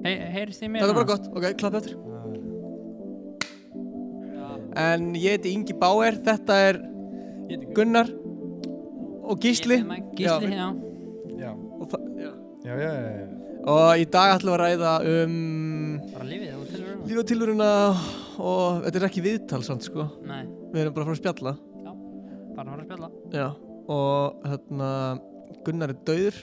[0.00, 0.82] Hey, heyrist þið mér?
[0.82, 1.98] Þetta er bara gott, ok, klapp eftir
[4.80, 6.78] En ég heiti Ingi Bauer, þetta er
[7.76, 8.08] Gunnar
[9.30, 9.80] og Gísli
[10.16, 10.68] Gísli, já.
[11.40, 11.52] Já, já.
[12.20, 12.30] já,
[12.64, 13.26] já, já, já.
[13.70, 15.34] og í dag ætlum við að ræða um
[16.14, 17.08] Bara lífið og tilveruna.
[17.10, 17.72] líf og tilurina
[18.40, 21.56] og þetta er ekki viðtal samt sko Nei, Við erum bara frá að spjalla
[22.60, 23.08] bara fara að spjalla.
[23.32, 23.46] Já,
[23.90, 24.88] og hérna
[25.66, 26.40] Gunnar er dauður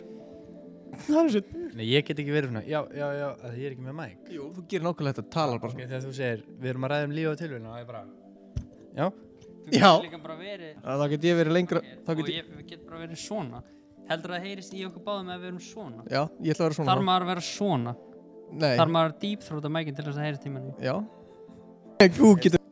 [1.07, 1.41] Það er svo
[1.77, 4.29] Nei, ég get ekki verið svona Já, já, já, að ég er ekki með mæk
[4.33, 6.93] Jú, þú gerir nákvæmlega þetta, talar bara Ok, svona þegar þú segir, við erum að
[6.93, 8.01] ræða um líf og tilvíðin og það er bara
[8.97, 9.07] Já,
[9.68, 9.89] Þú Já.
[9.92, 12.86] getur líka bara verið Þá get ég verið lengra Þá og get ég, ég getum
[12.87, 13.61] bara verið svona.
[14.07, 16.04] Heldur það heyrist í okkur báðum ef við erum svona?
[16.07, 17.93] já, ég ætla að vera svona Þarf maður að vera svona?
[18.47, 20.71] Nei, Þarf maður að dýpþróta mækinn til þess að heyrist í manni?
[20.79, 20.93] já
[22.23, 22.64] Ú, getur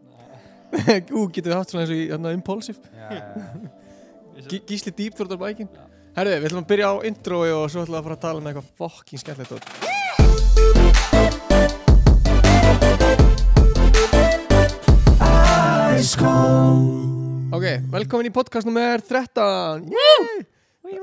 [1.19, 3.19] Ú, getur haft svona eins og í hérna, impulsive já, já,
[4.35, 4.47] já.
[4.51, 5.83] Gí- Gísli dýp þróttar bækin Já.
[6.15, 8.39] Herðu, við ætlum að byrja á introi og svo ætlum við að fara að tala
[8.39, 9.67] um eitthvað fokking skemmtilegt.
[17.51, 20.39] Ok, velkomin í podcast nummer 13 Yay!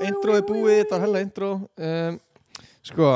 [0.09, 2.17] Intro er búið, þetta var hella intro um,
[2.81, 3.13] Sko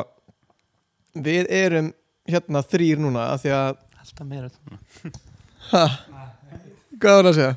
[1.18, 1.90] Við erum
[2.30, 4.50] hérna þrýr núna af Því að, Alltaf meira
[5.74, 5.86] ha,
[6.94, 7.54] hvað var það að segja?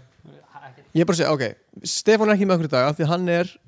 [0.97, 3.11] Ég er bara að segja, ok Stefán er ekki með okkur í dag af Því
[3.11, 3.59] að hann er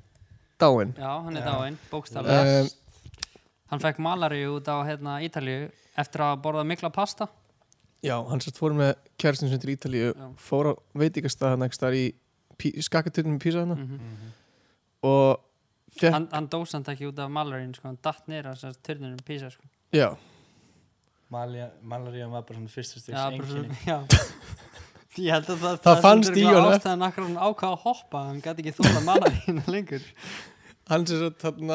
[0.61, 1.51] dáinn Já, hann er Já.
[1.51, 2.61] dáinn, bókstaflega.
[2.63, 2.69] um,
[3.73, 7.27] Hann fekk malari út á hérna, Ítalíu eftir að borða mikla pasta.
[8.03, 10.27] Já, hann sérst fór með kærastinn sem til Ítalíu Já.
[10.37, 10.73] Fór á
[11.55, 12.13] hann staðar í
[12.59, 14.33] pí, skakaturnum í Písa hann Mm
[15.03, 15.39] Og
[15.99, 19.63] fekk, hann, hann dósand ekki út af malarín, sko, hann datt nýra törnunum písa, sko.
[19.91, 20.15] já
[21.33, 23.17] Malarían var bara svona fyrsta styrks
[25.17, 25.21] Já, bara enginni svona, já.
[25.23, 26.73] Ég held að það, Það fannst í honum.
[26.73, 30.05] Ástæðan akkur hann ákvað að hoppa, hann gæti ekki þóla malarín lengur.
[30.89, 31.73] Hann sérst hann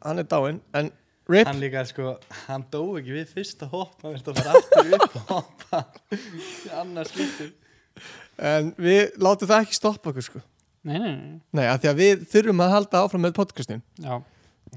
[0.00, 0.90] Hann er dáinn En
[1.28, 2.14] RIP Hann líka, sko,
[2.46, 5.80] hann dó ekki við fyrsta hopp Hann verður að fara aftur upp og hoppa
[6.16, 7.50] Í Annars skiptur
[8.40, 10.40] En við látum það ekki stoppa okkur sko
[10.88, 11.34] Nei, nei, nei.
[11.58, 14.14] Nei, af því að við þurfum að halda áfram með podcastin Já,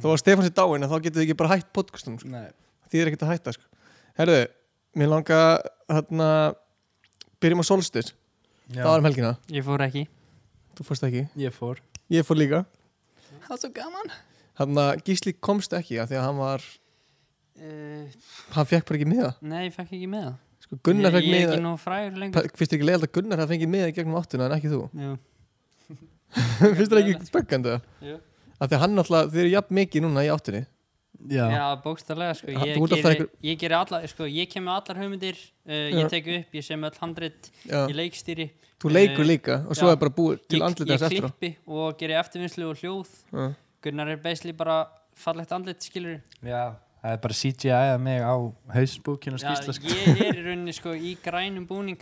[0.04, 2.34] Þó að Stefán sé dáinn en þá getum við ekki bara hætt podcastum sko.
[2.34, 2.50] Nei,
[2.92, 3.70] Því er ekkert að hætta sko
[4.20, 4.42] Herðu,
[5.00, 5.40] mér langa
[5.94, 6.30] hérna
[7.44, 8.14] Byrjum á solstis
[8.72, 10.06] já, Það var um helgina ég fór ekki.
[10.78, 11.82] Þú fórst ekki ég fór
[12.14, 12.64] Ég fór líka
[13.48, 14.14] Það er svo gaman
[14.60, 16.72] Hérna Gísli komst ekki af því að hann var
[17.54, 18.10] Uh,
[18.56, 20.38] Hann fekk bara ekki miða nei, ég fekk ekki með það.
[20.64, 22.48] Sko Gunnar ég, fekk ég er miða ekki nú frægur lengur.
[22.58, 24.80] Finnst þér ekki leiðald að Gunnar hafði fengið miða í gegnum áttuna en ekki þú?
[25.04, 25.12] Jú.
[26.80, 27.86] Finnst þér ekki spöggandi það?
[28.10, 28.16] Jú.
[28.58, 30.64] Af því að hann alltaf, þið eru jafn mikið núna í áttunni
[31.30, 35.38] Já, Já, bókstarlega, sko, ég einhver- ég geri alla, sko, ég kem með allar hugmyndir,
[35.68, 37.88] uh, ég tek upp, ég sem öll handrit, Já.
[37.88, 38.50] ég leikstýri,
[38.84, 39.92] Þú leikur Eh, líka og svo já.
[39.94, 43.54] er bara búið til ég, andlitið ég klippi og geri eftirvinnslu og hljóð, Já.
[43.82, 48.36] Gunnar er basically bara fallegt andlit, skilur já Það er bara CGI að mig á
[48.74, 49.88] hausbúkinu og Já, skýsla sko.
[49.88, 51.98] ég er í rauninni, sko, í grænum búning,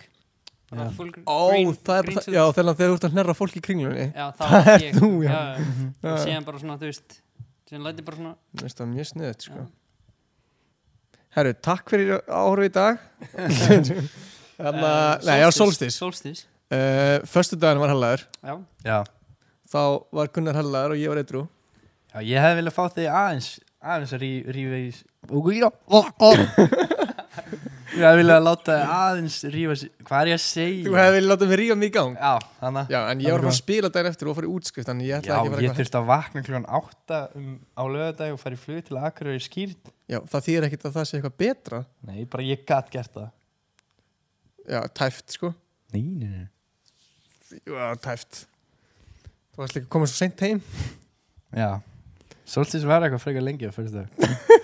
[0.71, 2.33] Ó, green, það er suit.
[2.33, 5.31] já, þegar þú ert að hnerra fólk í kringlunni Já, það Það ég, þú, já.
[5.31, 5.65] já, já.
[6.01, 6.11] Já.
[6.13, 7.17] og síðan bara svona, þú veist,
[7.71, 9.63] síðan læti bara svona, Mér finnst það mjög sniðut, sko.
[11.31, 12.99] Herru, takk fyrir áhru í dag.
[14.61, 18.53] Þannig að, nei, já, solstis Solstis, uh, Föstu daginn var hellaður já,
[18.85, 18.97] Já,
[19.71, 19.79] Þá
[20.19, 21.41] var Gunnar hellaður og ég var eitthrú
[22.11, 23.47] já, ég hefði viljað fá þig aðeins
[23.81, 24.91] aðeins að rí- rífa í
[25.57, 25.69] Já
[27.91, 30.83] Ég hefði viljað láta aðeins rífa sig Hvað er ég að segja?
[30.85, 32.13] Þú hefði viljað láta mig rífa mig í gang?
[32.15, 34.91] Já, þannig Já, en ég var bara að spila daginn eftir og fara í útskrift
[34.91, 37.49] Þannig ég Já, ætla ekki að fara ég eitthvað þurfti að vakna klukkan átta um,
[37.75, 41.05] á lögadag og fara í flug til Akureyri skýrt Já, það þýr ekkit að það
[41.07, 41.77] sé eitthvað betra.
[42.09, 43.29] Nei, bara ég gat gert það.
[44.67, 45.53] Já, tæft, sko.
[45.95, 47.61] Nei, nei, nei.
[47.63, 48.41] Já, tæft.
[49.51, 50.59] Þú varst líka að koma svo seint heim.
[51.55, 51.69] Já.
[52.51, 54.59] Solstis var eitthvað frekar lengi að fyrst það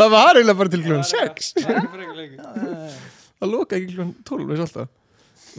[0.00, 1.52] Það var eiginlega bara til klukkan Já, 6
[3.40, 4.90] það loka ekki klukkan 12 eins og alltaf.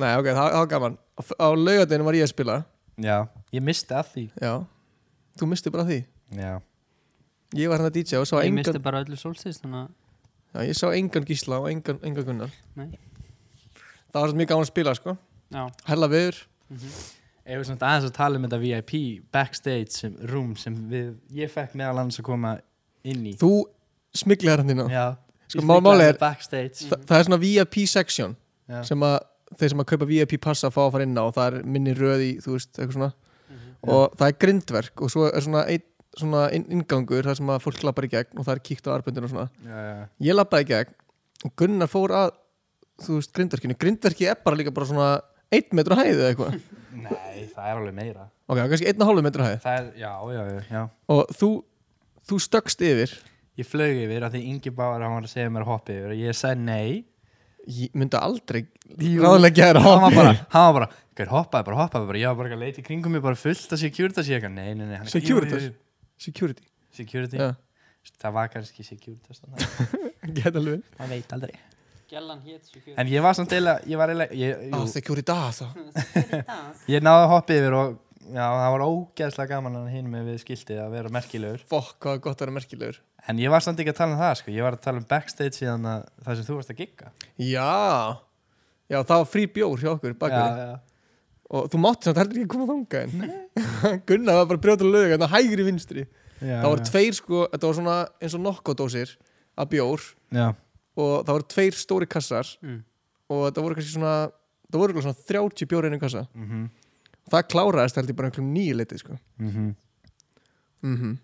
[0.01, 0.97] Nei, ok, það, það var gaman.
[0.97, 2.57] Á, á laugadeginu var ég að spila.
[3.01, 3.17] Já,
[3.55, 4.25] ég misti að því.
[4.41, 4.53] Já,
[5.39, 5.99] þú misti bara því.
[6.37, 6.51] Já.
[7.59, 9.89] Ég var hann að DJ og sá Ég engan misti bara öllu solstis, þannig að
[10.51, 12.53] Já, ég sá engan gísla og engan, engan gunnar.
[12.79, 12.89] Nei.
[14.11, 15.15] Það var svo mjög gaman að spila, sko.
[15.51, 16.39] Já, Hella viður
[17.41, 18.91] Ef við svona aðeins að tala um þetta VIP
[19.33, 22.51] backstage sem, room sem við, ég fekk meðal annars að koma
[23.07, 23.33] inn í.
[23.39, 23.49] Þú
[24.17, 25.05] smiglaði hann þínu Já
[25.51, 26.19] Sko, Ég má- spilaði málið er-
[26.71, 28.35] Þa, Það er svona VIP section
[28.71, 29.17] Já, sem að
[29.59, 31.93] þeir sem að kaupa VIP passa fá að fara inn á og það er minni
[31.97, 33.09] röð í, þú veist, eitthvað svona.
[33.51, 33.89] Mhm.
[33.91, 35.81] og það er grindverk og svo er svona einn
[36.15, 39.23] svona ingangur þar sem að fólk lappar í gegn og það er kíkt á arbundin
[39.27, 39.49] og svona.
[39.63, 40.07] Já, já.
[40.27, 40.93] ég lappaði í gegn
[41.45, 42.31] og Gunnar fór að
[43.01, 45.09] þú veist, grindverkinu, grindverki er bara líka bara svona
[45.51, 46.61] 1 metru hæð eða eitthvað.
[47.07, 48.29] Nei, það er alveg meira.
[48.47, 49.59] Ok, kannski 1,5 metru hæð.
[49.63, 50.83] Það já, já, já, já.
[51.09, 51.49] Og þú,
[52.29, 53.17] þú stökkst yfir
[53.61, 56.13] ég flög yfir af því Ingi Báður hann var að segja mér að hoppa yfir
[56.15, 57.03] og ég sagði nei.
[57.69, 58.63] Ég myndi aldrei
[58.97, 60.87] ráðleggja þér að hann var hoppa bara, hann var bara,
[61.19, 62.21] hver hoppaði bara, hoppaði bara.
[62.23, 64.29] Ég var bara eitthvað að leita í kringum mig, bara fullt af Securitas.
[64.31, 65.67] Ég eitthvað, nei, nei, nei hann er- Securitas?
[66.21, 66.65] Security?
[66.97, 67.51] Security, Já,
[68.21, 69.67] það var kannski Securitas þannig
[70.25, 70.81] að geta alveg.
[70.97, 71.53] Maður veit aldrei.
[72.11, 75.61] Gellan hét svo en ég var samt eiginlega, ég var eiginlega ég, jú, Securitas
[76.91, 77.93] ég náði að hoppa yfir og
[78.25, 81.63] já, það var ógeðslega gaman að hinn með við skiltið að vera merkilegur.
[81.71, 82.99] Fokk, hvað er gott að vera merkilegur
[83.29, 84.51] en ég var samt ekki að tala um það, sko.
[84.55, 87.11] Ég var að tala um backstage síðan að það sem þú varst að gigga.
[87.37, 87.67] Já.
[88.91, 90.79] Já, það var frí bjór hjá okkur bakverði já,
[91.51, 94.87] Og þú mátti samt heldur ekki að koma þangað en Gunnar var bara að brjóta
[94.87, 96.03] lög Þannig hægri vinstri.
[96.41, 99.13] Já, Það voru tveir sko, þetta var svona eins og nokkodósir
[99.59, 100.05] Af bjór.
[100.31, 100.47] Já,
[100.99, 102.47] Og það voru tveir stóri kassar.
[102.63, 102.79] Mm.
[103.31, 104.15] Og þetta voru kannski svona
[104.71, 106.25] Það voru svona 30 bjór einu kassa.
[106.31, 106.67] Mhm,
[107.31, 109.15] Það kláraðist held ég bara einhverjum nýju leiti sko.
[109.39, 109.71] mm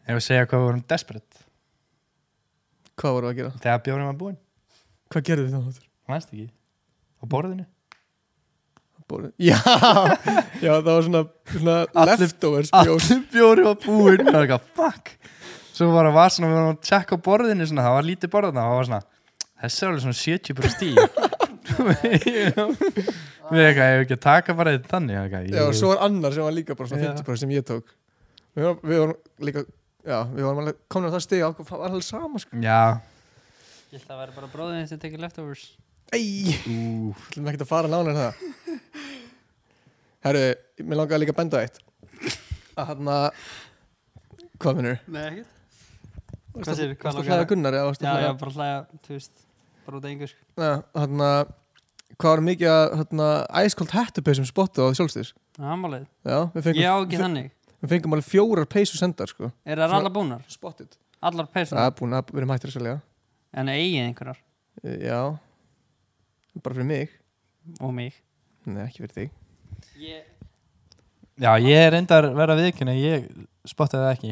[0.06, 1.47] Ef við segja hvað við vorum desperate
[2.98, 3.52] Hvað voru að gera?
[3.64, 4.38] þegar bjórnum var búinn,
[5.14, 5.82] Hvað gerðu þið þá?
[6.12, 6.48] mannst ekki?
[7.18, 7.66] Á borðinu.
[9.08, 9.30] Bóru.
[9.40, 9.56] Já,
[10.60, 12.98] já, það var svona, svona Allir- leftovers bjór.
[13.00, 14.24] allir bjórnum var búinn.
[14.28, 15.12] Það var eitthvað, fuck.
[15.78, 18.66] Svo bara var svona, við varum að tjekka á borðinu svona, það var lítið borðina,
[18.68, 19.00] það var svona
[19.64, 20.98] þessi er alveg svona 70 bara stíl.
[23.48, 25.16] Við eitthvað, ef ekki að taka bara þetta þannig?
[25.22, 27.12] Eitthvað, Já, og svo var annar sem var líka bara svona Já.
[27.22, 27.94] 50% sem ég tók.
[28.58, 29.64] Við vorum, við vorum líka,
[30.08, 32.62] já, við vorum alveg komin á það stig Það var alveg sama sko.
[32.64, 32.80] Já,
[33.88, 35.66] Ég held að það væri bara bróðin sem tekið leftovers.
[36.12, 38.34] Æj, ú, ætlum ekki að fara nálega en það.
[40.28, 40.42] Herru,
[40.84, 41.80] mér langaði líka að benda eitt.
[42.78, 43.12] Að hann
[44.58, 45.00] Hvað minnur?
[45.14, 45.54] Nei, ekkert.
[46.58, 46.98] Hvað segirðu?
[46.98, 48.78] Hvað að langaði hlæða að- Gunnar eða Já, að já, hlæða bara hlæja,
[49.08, 49.44] þú veist
[49.86, 50.42] Bara út af engu sko.
[50.58, 51.24] Já, hann
[52.18, 53.28] Hvað var mikið að
[53.62, 55.34] æskolt hættupeysum spottu á sjálfstýrs?
[55.60, 57.52] Ammálið Já, við fengum, Ég á ekki þannig
[57.84, 59.52] við fengum alveg fjórar peysu sendar sko.
[59.66, 60.42] Er það allar búnar?
[60.52, 60.96] Spotted.
[61.22, 61.86] Allar Það peysuna?
[61.90, 62.96] er búin að við erum hættir að selja
[63.58, 64.40] En eigið einhverjar?
[64.84, 65.22] Eh, Já.
[66.64, 67.10] Bara fyrir mig.
[67.82, 68.14] Og mig.
[68.66, 69.32] Nei, ekki fyrir þig.
[70.02, 70.24] Ég
[71.38, 73.28] já, ég er reyndar að vera viðkynna, ég
[73.70, 74.32] spottaði það ekki.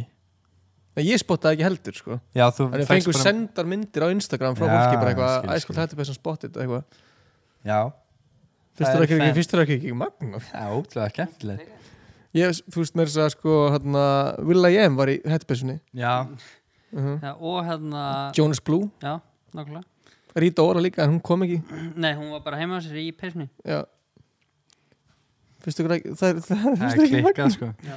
[0.96, 2.18] Nei, ég spottaði ekki heldur sko.
[2.34, 5.36] Já, þú En við fékkst fengum sendar myndir á Instagram frá Já, fólki bara eitthvað
[5.38, 5.54] skil.
[5.60, 6.84] æskolt hættupeysum spotted eitthvað.
[7.66, 7.80] Já,
[8.76, 9.36] Fyrst Það ekki, fan.
[9.38, 11.85] fyrst er ekki, ekki magna já, ótrúlega skemmtilegt
[12.36, 14.06] Ég, þú veist mér að sko hérna,
[14.44, 16.14] Will.i.am var í hættupeysunni já,
[16.96, 18.02] uh Já, og hérna
[18.36, 19.22] Jonas Blue, Já,
[19.56, 19.84] nákvæmlega.
[20.36, 21.62] Rita Ora líka en hún kom ekki.
[21.96, 23.48] Nei, hún var bara heima á sér í peysunni.
[23.64, 23.86] Já.
[25.64, 27.70] Fyrst ykkur ekki það, er- það, er þér ekki klikkað sko.
[27.88, 27.96] Já.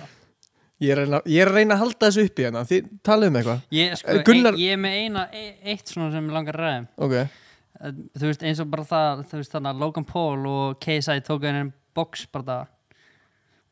[0.79, 2.61] Ég er, reyna, ég er að reyna að halda þessu uppi hérna.
[2.71, 3.63] Þið talið um eitthvað?
[3.75, 5.43] Ég, sko, Eh, Gunnar- ein, ég er með eina, e,
[5.75, 6.89] eitt svona sem ég langar að ræða.
[6.97, 7.13] Ok,
[7.81, 11.21] Eh, Þú veist, eins og bara það Þú veist, þannig að Logan Paul og KSI
[11.23, 12.67] tóku henni box bara það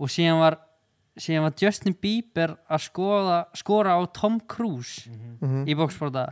[0.01, 0.59] Og síðan var
[1.17, 5.65] síðan var Justin Bieber að skoða, skora á Tom Cruise Mhm.
[5.69, 6.27] í boxbarða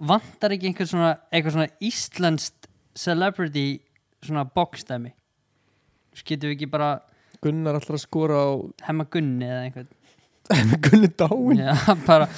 [0.00, 2.68] vantar ekki einhver svona eitthvað svona íslenskt
[2.98, 3.80] celebrity
[4.24, 5.12] svona boxdæmi?
[6.24, 6.92] Getum við ekki bara
[7.44, 8.48] Gunnar alltaf að skora á
[8.88, 9.88] hemma Gunni eða einhvern?
[10.84, 11.60] Gunni dáin?
[11.60, 11.74] Já,
[12.08, 12.28] bara,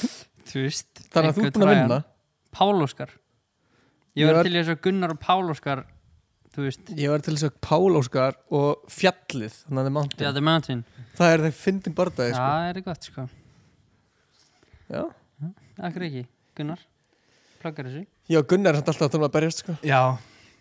[0.52, 1.98] veist Þannig að þú einhvern ert búin að vinna?
[2.56, 3.10] Pál Óskar.
[4.16, 5.84] Ég var til þess að Gunnar og Pál Óskar
[6.64, 10.84] veist, Ég var til þess að Pál Óskar og fjallið Þannig að það er mountain.
[11.16, 12.46] Það er þeir fyndin bardaði já, sko.
[12.46, 13.26] það er gott sko.
[14.86, 15.02] Já.
[15.88, 16.24] akkur ekki,
[16.56, 16.86] Gunnar?
[17.60, 18.06] Pluggar þessu?
[18.30, 19.76] Já, Gunnar er alltaf að tala um að berjast sko.
[19.86, 20.00] já,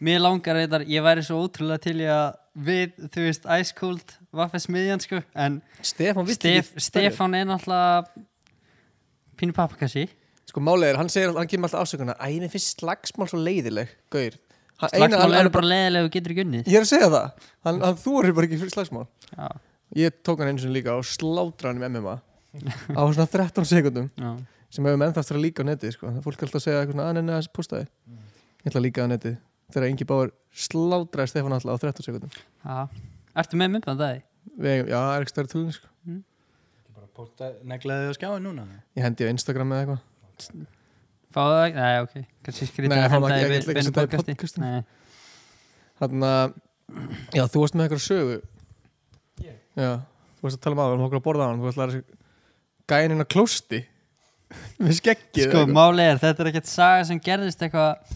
[0.03, 2.33] Mér langar reyndar, ég væri svo ótrúlega til í að
[2.67, 6.73] við, þú veist, Ice Cold Vaffe smiðjan sko, en Stefán Stef.
[6.83, 8.03] Stefán er náttúrulega
[9.39, 10.09] pínu pappakassi
[10.45, 13.95] Sko málið er, hann segir, hann kemur alltaf afsökunar Æ, mér finnst slagsmál svo leiðileg
[14.13, 14.35] Gaur
[14.75, 16.65] Slagsmál eru bara leðilega og getur ekki unnið.
[16.67, 17.47] Ég er að segja það.
[17.67, 19.05] Hann, hann þú er bara ekki fyrir slagsmál.
[19.31, 19.47] Já,
[19.95, 22.15] Ég tók hann eins og líka og slátra hann um MMA
[22.95, 24.29] á svona 13 sekundum já,
[24.73, 26.07] sem hefur ennþast að líka á netið sko.
[26.09, 28.85] það er fólk alltaf að segja eitthvað svona að neina þessi pústaði ég ætla að
[28.87, 29.35] líka á netið.
[29.75, 30.31] Þegar Ingi Báður
[30.65, 32.77] slátraði Stefán alltaf á 13 sekundum já
[33.35, 34.19] Ertu með myndband það?
[34.65, 35.87] Við, já, er ekki stærri tölun sko.
[36.95, 38.65] bara pústa neglaði á skjáin núna?
[38.95, 40.65] Ég hendi á Instagram eða eitthvað
[41.35, 41.63] Fáðu það?
[41.67, 41.79] ekki?
[41.83, 42.13] Nei, ok.
[42.47, 44.35] Kannski skrítið að henda ekki- í að beinu podcasti
[45.99, 46.53] þannig að
[47.35, 48.37] já, þú varst með eitthvað sögu.
[49.75, 49.89] Já,
[50.39, 51.83] þú varst að tala um aðan þú varst að borða á hann, þú varst að
[51.83, 52.03] læra sig
[52.91, 53.79] gænin á klósti
[54.79, 55.73] með skeggið Sko, eða eitthvað.
[55.75, 58.13] máli er, þetta er ekkert saga sem gerðist eitthvað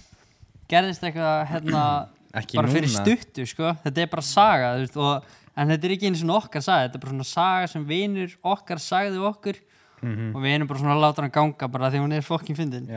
[0.69, 1.83] gerðist eitthvað, hérna
[2.59, 3.01] bara fyrir núna.
[3.03, 3.73] stuttu, sko.
[3.83, 6.85] Þetta er bara saga, þú veist, og en þetta er ekki einu svona okkar saga,
[6.85, 9.59] þetta er bara svona saga sem vinur okkar sagði okkur
[10.01, 10.35] Mhm.
[10.35, 12.87] og við erum bara svona að láta hann ganga bara því hún er fokkin fyndin.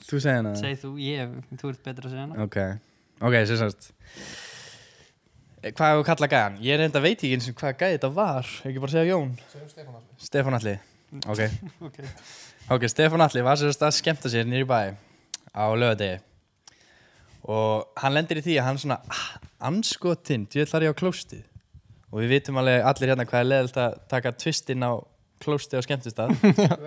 [0.00, 2.44] Þú segir hana Segð þú, ég, þú ert betur að segja hana.
[2.44, 2.56] Ok,
[3.20, 3.92] ok, sagt.
[5.62, 6.58] Eh, hvað hefur kallað gæðan?
[6.64, 8.46] Ég er enda veit ekki eins og hvað gæði þetta var.
[8.64, 9.34] Ekki bara segja Jón?
[10.18, 10.78] Stefán Alli
[11.32, 11.40] Ok.
[12.70, 14.96] Ok, Stefán Alli var sérst að skemmta sér nýri bæ
[15.50, 16.20] á lögadegi
[17.50, 19.28] og hann lendir í því að hann svona ah,
[19.70, 21.44] anskotinn, djöð þar ég á klóstið
[22.10, 24.92] og við vitum alveg allir hérna hvað er leðilt að taka tvistinn á
[25.42, 26.34] klóstið á skemmtistað.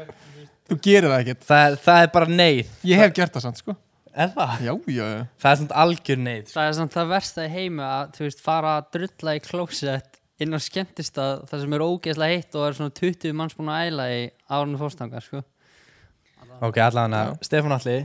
[0.70, 1.48] Þú gerir það ekkert.
[1.48, 2.76] Það, það er bara neyð.
[2.88, 3.76] Ég hef gert það samt sko.
[4.14, 4.52] Er það?
[4.62, 7.82] Já, já, já Það er svona algjör neyð Það er samt það versta í heimi
[7.86, 12.36] að þú veist fara að drulla í klósett inn á skemmtistað þar sem er ógeðslega
[12.38, 14.20] heitt og er svona 20 manns búin að æla í
[14.50, 15.42] árunni fórstangar sko.
[16.64, 17.96] Ok, allavega, Stefán Alli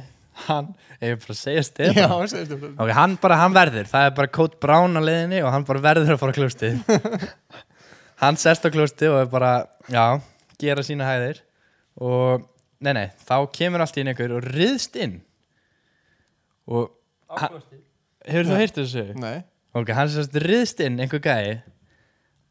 [0.47, 2.75] hann, ef ég bara að segja Stefán.
[2.79, 5.85] Ok, hann bara, hann verður, það er bara kót brán á leiðinni og hann bara
[5.91, 6.81] verður að fara á klóstið
[8.23, 9.53] Hann sest á klóstið og er bara,
[9.93, 10.19] já,
[10.61, 11.43] gera sína hæðir
[12.03, 12.45] og,
[12.85, 15.19] nei, nei, þá kemur allt inn einhver og riðst inn.
[16.69, 16.91] Og,
[18.29, 19.07] hefur þú heyrt þessu?
[19.19, 19.39] Nei.
[19.79, 21.61] Ok, hann sérst riðst inn einhver gæi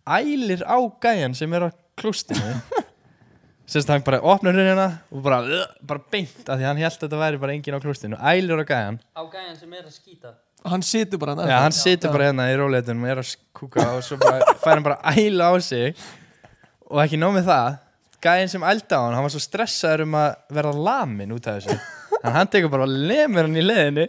[0.08, 2.54] ælir á gæjan sem er á klóstinu
[3.72, 5.42] sérst hann bara opnar hurnina og bara,
[5.84, 8.66] bara beint af því hann held að þetta væri bara engin á klóstinu ælir á
[8.66, 9.00] gæjan.
[9.18, 10.38] Á gæjan sem er að skýta
[10.68, 14.02] Hann situr bara Já, hann situr bara hérna í róleitunum og er að kúka og
[14.04, 15.94] svo bara fær hann bara að æla á sig.
[16.90, 17.78] Og ekki nóg með það
[18.24, 21.62] gæðin sem ælda á hann, hann var svo stressaður um að verða lamin út af
[21.62, 21.80] þessu.
[22.24, 24.08] En hann tekur bara og lemur hann í leðinni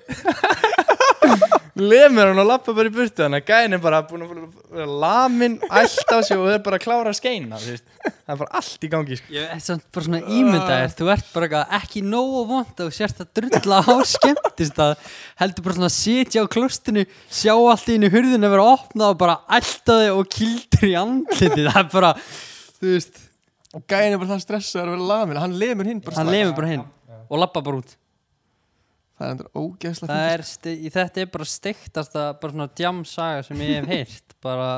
[1.79, 4.33] lemur hann og lappa bara í burtu þannig að gæðin er bara búin að
[4.73, 8.41] vera lamin ælt á sig og er bara að klára að skeina þú það er
[8.41, 9.31] bara allt í gangi sko.
[9.35, 13.31] Ég er samt bara svona ímyndaðir Þú ert bara ekki nógu vond og sérst að
[13.39, 14.97] drulla á skemmtistað.
[15.41, 19.15] Heldur bara svona að sitja á klostinu sjá allt í einu hurðinu að vera opnað
[19.15, 19.39] og bara
[19.69, 22.15] þig og kildur í andliti það er bara,
[22.81, 23.25] þú veist
[23.77, 26.39] Og gæin er bara það stressaður að vera lamin Hann lemur hinn bara hann strax.
[26.39, 26.85] lefur bara hinn
[27.29, 27.91] og lappa bara út.
[29.19, 33.43] Það er endur ógeðslega það er, sti- í þetta er bara steiktasta bara svona djamsaga
[33.45, 34.35] sem ég hef heyrt.
[34.47, 34.69] Bara,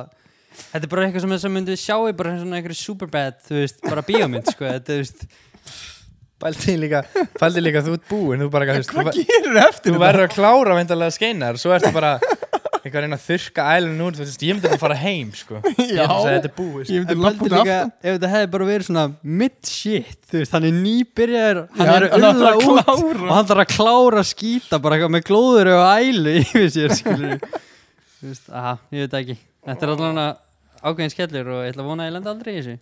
[0.72, 3.78] þetta er bara eitthvað sem að myndi sjá í bara svona einhverju superbad þú veist,
[3.84, 4.64] bara bíómynd, sko.
[4.66, 5.26] Þetta, þú veist,
[6.40, 7.02] Pældi líka,
[7.36, 10.24] pældi líka þú ert búinn þú bara, þú, veist, þú, Hvað gerir eftir þú verður
[10.24, 12.14] að klára veintalega skeinar svo ertu bara
[12.80, 15.54] eitthvað að reyna að þurrka ælun úr þú veist, ég myndi að fara heim sko.
[15.76, 16.04] ég Já.
[16.04, 16.92] myndi að þetta er búið sko.
[16.94, 19.04] Ég myndi En lappa út aftan ef þetta hefði bara verið svona
[19.42, 22.20] mid-shit, þú veist, hann er nýbyrjar hann Já, er að út
[22.64, 22.96] klára.
[22.96, 23.00] og
[23.36, 27.36] hann þarf að klára að skýta bara eitthvað með glóður og ælu yfir sér, skilur
[28.20, 29.36] þú veist, aha, ég veit ekki
[29.68, 30.26] þetta er allavega
[30.80, 32.76] ákveðin skellur og ég ætla að vona að ég lenda aldrei í þessu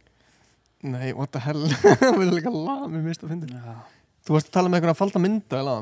[0.78, 1.74] Nei, what the hell að.
[4.28, 5.72] Þú varst að tala með einhvern að falda mynda eða.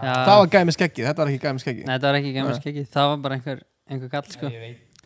[0.00, 2.86] Það var með skeggi, þetta var ekki með skeggi Nei, þetta var ekki gammal skeggi,
[2.94, 3.60] það var bara einhver,
[3.90, 4.50] einhver kall, sko.
[4.50, 5.04] Ég veit.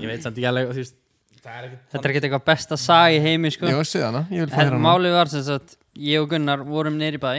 [0.00, 0.96] Ég veit samt ekki alveg þú veist,
[1.44, 3.68] er Þetta er ekkert eitthvað besta sag í heimi, sko.
[3.70, 6.64] Ég var að hana, ég vil En hérna málið var sem sagt, ég og Gunnar
[6.68, 7.32] vorum neyri bæ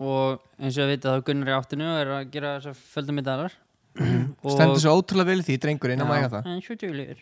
[0.00, 3.58] og eins og ég veit að Gunnar í áttinu og er að gera þessar fjöldamiddalar
[3.98, 6.46] Stendur svo ótrúlega vel í því, drengurinn að mæga það.
[6.48, 7.18] En svo duglegur.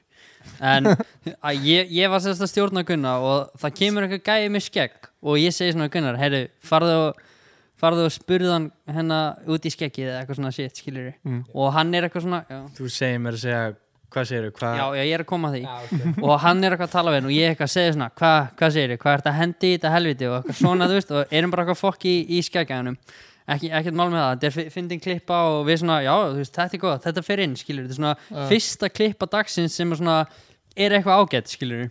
[0.61, 4.65] En að ég, ég var sérst að stjórna Gunnar og það kemur eitthvað gæði með
[4.69, 7.25] skegg og ég segi svona Gunnar, heyrðu, farðu og
[7.79, 11.45] farðu og spurðu hann hennar út í skeggið eða eitthvað svona shit, skilur Mm.
[11.55, 13.63] og hann er eitthvað svona já, þú segir mér að segja
[14.09, 15.63] hvað segir þú hvað já, já, ég er að koma að því.
[16.29, 18.39] Og hann er eitthvað að tala við hann og ég eitthvað að segja svona hvað
[18.59, 20.29] hva segir þið, hvað er þetta að hendi í þetta helviti?
[20.31, 22.97] Og eitthvað svona, þú veist, og erum bara eitthvað fokk í, í skækjaðunum
[23.49, 26.57] ekki, ekkert mál með það, þetta er fyndin klippa og við svona, já, þú veist,
[26.57, 30.01] þetta er gott, þetta fer inn skilur, þetta er svona fyrsta klippa dagsins sem er
[30.01, 30.17] svona,
[30.77, 31.87] er eitthvað ágætt skilur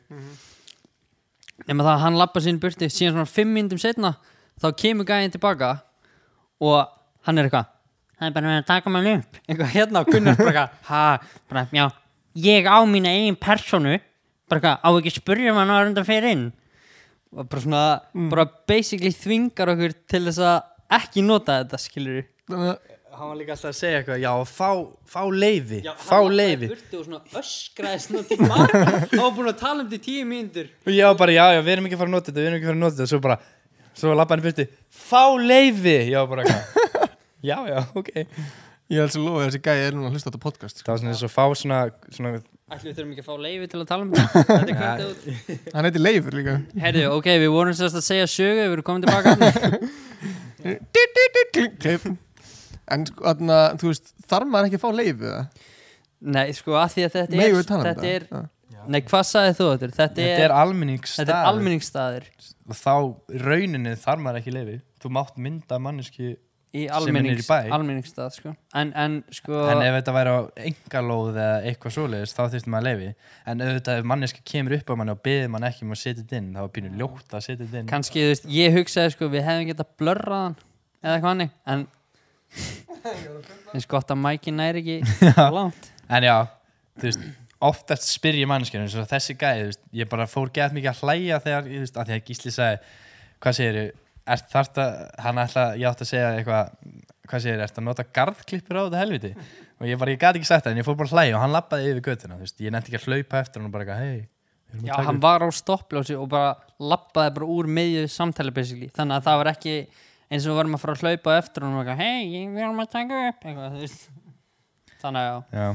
[1.67, 4.13] nema það að hann lappa sín burti, síðan svona fimm myndum setna,
[4.61, 5.71] þá kemur gæðin tilbaka
[6.63, 6.77] og
[7.27, 7.73] hann er eitthvað
[8.17, 9.39] það er bara verið að taka mig upp.
[9.45, 11.85] Eitthvað hérna og Gunnar bara eitthvað, já
[12.47, 13.97] ég á mína eigin personu
[14.47, 16.45] bara eitthvað, á ekki spurja hann að runda fyrir inn?
[17.35, 17.85] Og bara svona
[18.31, 22.77] bara basically þvingar okkur til þess að ekki nota þetta skilur að
[23.17, 24.67] hann var líka alltaf að segja eitthvað já, fá,
[25.09, 29.87] fá leifi, fá leifi og svona öskraði svona tilbaka hann var búin að tala um
[29.89, 30.69] þetta í tíu mínútur.
[30.85, 32.49] Og ég var bara, já, já, við erum ekki að fara að nota þetta við
[32.49, 33.39] erum ekki að fara að nota þetta, svo bara
[33.97, 37.09] svo lappa hann í byrti, fá ég var bara eitthvað
[37.49, 38.13] já, já, ok.
[38.87, 40.85] Ég held svo lofa að þessi gæði er núna að hlusta á þetta podcast sko.
[40.87, 41.79] það var svona eins og fá svona,
[42.15, 42.29] svona
[42.67, 44.27] ætlum við þurfum ekki að fá leifi til að tala um þetta?
[44.47, 45.19] Þetta er kvöldið út.
[45.75, 46.55] Hann heiti Leifur líka.
[46.83, 49.29] Herðu, ok, við vorum sérst að segja sögu við erum komin tilbaka.
[52.87, 55.63] En sko, þarna, þú veist, þarf maður ekki að fá leifið það?
[56.37, 58.11] Nei, sko, að því að þetta Megum er við tala um þetta?
[58.13, 58.39] er, Já.
[58.87, 59.93] Nei, hvað sagði þú þetta?
[59.97, 61.27] Þetta er, er almenningsstaður.
[61.27, 62.27] þetta er almenningsstaður.
[62.67, 62.93] Og þá
[63.33, 66.35] í rauninni þarf maður ekki leifi þú mátt mynda manneski
[66.77, 67.69] í Sem er í bæ.
[67.73, 68.51] almenningsstað sko.
[68.75, 72.87] en, en sko en ef þetta væri á engalóð eða eitthvað svoleiðis þá þurfti maður
[72.89, 73.07] leifi
[73.47, 76.21] en auðvitað ef manneski kemur upp á manni og beðið mann ekki um að setja
[76.23, 77.89] þetta inn þá er pínu ljótt að setja þetta inn.
[77.93, 80.57] Kannski, þú veist, ég hugsaði sko við hefum getað blörrað hann
[81.01, 81.81] eða eitthvað hannig en
[87.63, 91.39] oftast spyr ég mannskjörn eins og þessi gæði, ég bara fór gett mikið að hlæja
[91.45, 92.79] þegar, ég veist, að því að Gísli sagði
[93.43, 93.91] hvað segir ég,
[94.27, 94.79] er að
[95.23, 96.71] hann ætla, ég átti að segja eitthvað
[97.27, 99.33] hvað segir ég, ert að nota garðklippur á þetta helviti
[99.77, 101.43] og ég bara, ég gæti ekki sagt það en ég fór bara að hlæja og
[101.43, 104.27] hann lappaði yfir veist, ég nefndi ekki að hlaupa eftir hann og bara hei
[104.83, 108.89] Já, hann var á stoppljósi og bara lappaði bara úr miðju samtali basically.
[108.93, 109.75] Þannig að það var ekki
[110.27, 112.63] eins og við varum að fara að hlaupa eftir og hann var eitthvað, hei, við
[112.65, 113.77] erum að taka upp eitthvað.
[115.01, 115.61] Þannig að já.
[115.61, 115.67] Já,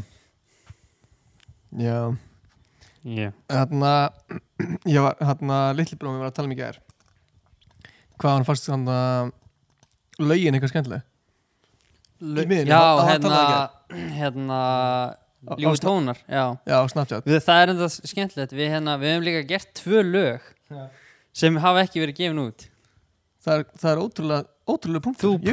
[1.79, 2.17] Já,
[3.05, 3.33] Yeah.
[3.51, 4.13] hérna,
[5.75, 6.77] litli bróðum við var að tala um í gær
[8.23, 9.33] hvað hann fannst hann að
[10.23, 11.03] lögin eitthvað skemmtileg
[12.23, 14.59] Í miðjunni, Já, hann- hann hérna, talaði hérna,
[15.43, 16.45] Á- á- tónar, já.
[16.71, 20.05] Já, á Snapchat Við, það er enda skemmtilegt, við, hérna, við hefum líka gert tvö
[20.07, 20.41] lög
[21.35, 22.69] sem hafa ekki verið gefin út.
[23.43, 25.23] Það er, það er ótrúlega, ótrúlega punktur.
[25.27, 25.47] Þú það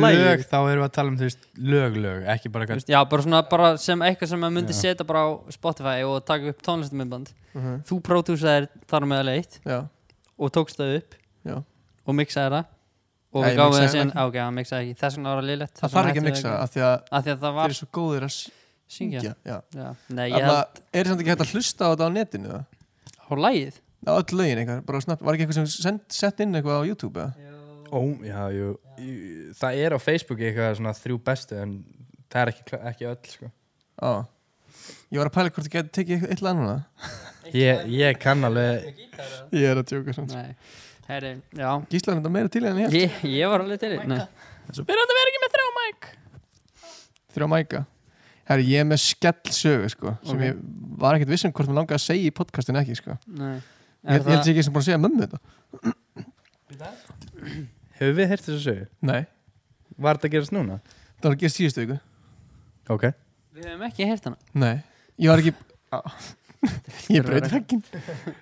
[0.04, 0.20] lagið.
[0.24, 2.98] lög, þá erum við að tala um, þú veist, lög, lög, ekki bara veist, Já,
[3.10, 4.80] bara svona bara sem eitthvað sem maður myndi Já.
[4.84, 9.56] setja bara á Spotify og taka upp tónlistamindband Mhm, Þú pródúsaðir þar með að leitt
[9.66, 9.78] Já,
[10.38, 11.16] og tókst það upp
[11.50, 11.56] já.
[12.06, 12.68] og mixaði það.
[13.34, 14.28] Og við ég gáum það síðan, það.
[14.30, 14.94] ok, hann mixaði ekki.
[15.02, 17.32] Þess vegna var það liðlegt Það þarf ekki að mixa af því að að því
[17.34, 19.20] að það þeir var eru svo góðir að syngja.
[19.20, 19.34] Syngja.
[19.50, 19.58] Já.
[19.82, 19.88] Já.
[20.14, 22.64] Nei, held að er samt ekki hægt að hlusta á þetta á netinu það?
[23.26, 23.74] á lagið?
[23.74, 26.88] Á öll lögin eitthvað, bara Snap Var ekki eitthvað sem send, sett inn eitthvað á
[26.88, 27.48] YouTube eða?
[27.90, 28.68] Ó, já, jú,
[29.02, 31.72] Í- það er á Facebooki eitthvað svona þrjú bestu en
[32.30, 33.50] það er ekki, kla- ekki öll, sko.
[34.00, 34.12] Á.
[35.10, 36.84] Ég var að pæla hvort ég geti tekið eitthvað eitthvað annað.
[37.50, 39.00] Ég, ég kann alveg
[39.50, 40.54] Ég er að tjóka svona Nei,
[41.08, 41.70] herri, já.
[41.90, 44.20] Gísla er þetta meira til en ég Ég, ég var alveg til í Nei,
[44.70, 46.08] Svo byrjandi að vera ekki með þrjá mæk.
[47.34, 47.82] Þrjá mæka?
[48.50, 50.44] Herri, ég er með skell sögu sko sem Ok.
[50.46, 50.62] ég
[51.02, 53.18] var ekkert vissum hvort mér langaði að segja í podcastinu ekki sko.
[53.26, 53.58] Nei
[54.00, 55.38] Ég, held sér ekki sem búin að segja mömmu þetta
[58.00, 58.86] Hefur við heyrt þessu sögu?
[59.04, 59.22] Nei,
[60.00, 60.78] Var þetta að gerast núna?
[61.20, 61.98] það var að gera síðustu viku
[62.94, 63.04] Ok
[63.56, 64.76] Við hefum ekki heyrt hana Nei,
[65.20, 65.52] ég var ekki.
[67.16, 67.82] Ég braut veggin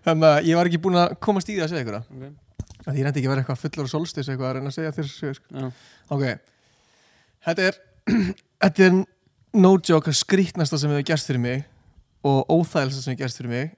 [0.06, 2.30] Þannig að ég var ekki búin að komast í það að segja ykkur okay.
[2.88, 4.94] Því ég reyndi ekki að vera eitthvað fullur og solstis eitthvað að reyna að segja
[4.96, 5.46] þér sögu sko.
[5.52, 5.66] Já,
[6.14, 6.24] Ok,
[7.48, 7.78] þetta er
[8.64, 8.96] Þetta er
[9.58, 11.64] no joke að skrítnasta sem hefur gerst fyrir mig
[12.26, 13.68] og óþægilsta sem hefur gerst fyrir mig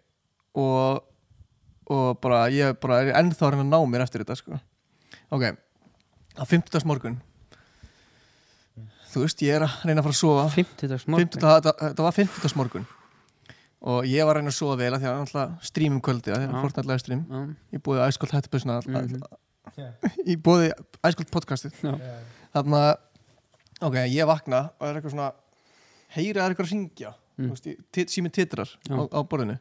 [0.58, 1.02] og,
[1.90, 4.60] og bara ég bara er ennþá að reyna að ná mér eftir þetta sko.
[5.34, 5.44] Ok,
[6.38, 6.86] á 50.
[6.86, 7.18] morgun
[9.10, 12.04] Þú veist, ég er að reyna að fara að sofa 50 dags morgun 50, þetta,
[12.06, 12.52] var 50.
[12.60, 12.84] morgun
[13.90, 16.42] og ég var að reyna að sofa vel af því að alltaf streamum kvöldi að
[16.42, 16.50] því Já.
[16.52, 17.40] að fortnætlega stream Já,
[17.74, 19.22] ég búið æskolt hættubusna Mhm.
[20.30, 20.72] ég búið
[21.06, 21.94] æskolt podcastið Já.
[22.54, 22.82] þarna
[23.80, 25.30] ok, ég vakna og er eitthvað svona
[26.14, 27.54] heyra er eitthvað að ringja Mm.
[28.12, 29.54] síminn titrar á borðinu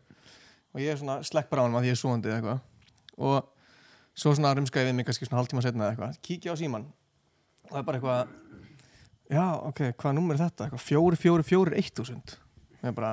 [0.79, 2.61] og ég er svona slekk bara á hann að ég er svoandi eða eitthvað.
[3.19, 6.19] Og svo svona rumska ég við mig kannski svona hálftíma setna eða eitthvað.
[6.23, 6.85] Kíkja á síman
[7.67, 8.37] og það er bara eitthvað
[9.29, 10.69] já, ok, hvaða númer er þetta?
[10.69, 12.33] Eitthvað, fjóri, fjóri, fjóri, eitt þúsund.
[12.79, 13.11] Ég er bara,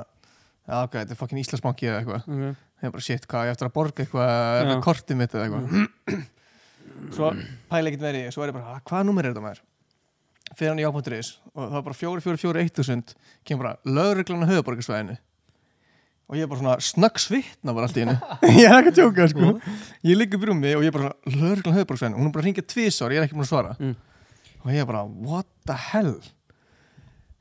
[0.63, 2.25] já, ok, þetta er fucking Íslandsbanki eða eitthvað.
[2.31, 2.63] Ok.
[2.77, 4.31] Ég er bara, shit, hvað, ég eftir að borga eitthvað
[4.71, 6.25] það kortið mitt eða eitthvað.
[7.13, 7.29] Svo
[7.69, 9.59] pæla ekkert verið svo er ég bara, "Ah, hvaða númer er þetta maður?
[10.57, 13.13] Fyrir hann í ápótturis og það var bara 4441
[13.45, 15.17] kemur bara lögreglan á höfuborgarsvæðinu
[16.27, 18.15] og ég er bara svona snöggsvittna bara allt í hennu
[18.59, 19.51] ég er ekki að tjóka sko.
[20.03, 22.49] Ég liggur brúmi og ég er bara svona lögreglan á höfuborgarsvæðinu hún er bara að
[22.49, 23.75] ringja tvisar ég er ekki búin að svara.
[23.79, 23.93] Mm.
[24.63, 26.17] og ég er bara what the hell?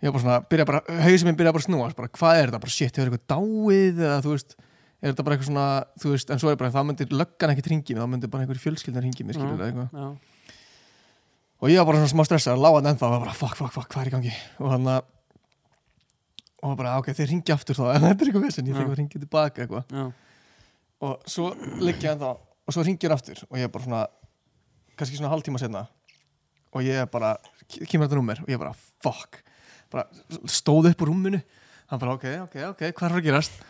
[0.04, 2.50] Ég er bara svona byrja bara hausinn minn byrja bara að snúa bara hvað er
[2.52, 2.62] þetta?
[2.66, 5.66] Bara shit hefur eitthvað dáið eða þú veist er þetta bara eitthvað svona
[6.02, 8.46] þú veist en svo er bara það myndir löggan ekki ringi mig þá myndir bara
[8.46, 9.90] einhver fjölskyldan ringi mig skilur eitthvað.
[9.96, 10.06] Já,
[11.56, 13.72] og ég var bara svona smá stressað, lág hann ennþá og var bara fuck, fuck,
[13.74, 14.32] fuck, hvað er í gangi?
[14.60, 15.04] Og hann að
[16.66, 17.84] og var bara, ok, þeir ringi aftur þá.
[17.94, 18.78] En þetta er eitthvað vissin, ég Já.
[18.80, 19.98] þekka að ringi tilbaka eitthvað.
[21.06, 21.50] Og svo
[21.84, 22.30] liggja ennþá
[22.66, 23.42] og svo ringir aftur.
[23.50, 24.02] Og ég er bara svona
[24.96, 25.84] kannski svona hálftíma senna
[26.76, 27.34] og ég er bara,
[27.88, 28.40] kemur þetta númer.
[28.42, 28.74] Og ég er bara,
[29.04, 29.38] fuck.
[29.92, 30.04] Bara
[30.50, 31.40] stóð upp úr rúminu.
[31.92, 33.60] Hann bara, ok, ok, ok, hvað er að gerast?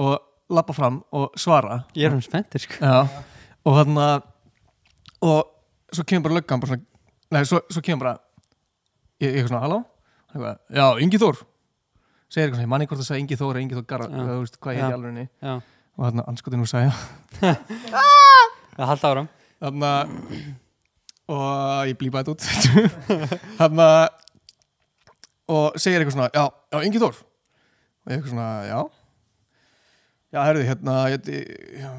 [0.00, 0.14] Og
[0.54, 1.82] lappa fram og svara.
[1.98, 2.94] Ég er um spenntir sko.
[3.64, 4.30] Og hann að
[5.24, 5.50] og
[5.94, 6.84] svo kemur bara löggan bara svona,
[7.32, 8.14] nei, svo, svo kemur bara
[9.24, 9.82] ég, er svona, halló?
[10.34, 11.40] Hann Já, Ingi Þór
[12.34, 14.58] segir eitthvað, ég manni hvort það sagði Ingi Þór eða Ingi Þór Garra, þú veist,
[14.58, 15.54] hvað ég heiti alveg Já,
[15.94, 16.90] og hann anskotin nú sagði
[18.74, 19.32] það halda áram
[19.64, 20.14] hann að
[21.34, 22.42] og ég blípa þetta út
[23.62, 24.02] hann að
[25.50, 27.16] og segir eitthvað svona, já, já, Ingi Þór.
[28.04, 28.78] Og ég eitthvað svona, já.
[30.34, 31.28] Já, herðu, hérna ég
[31.78, 31.90] já,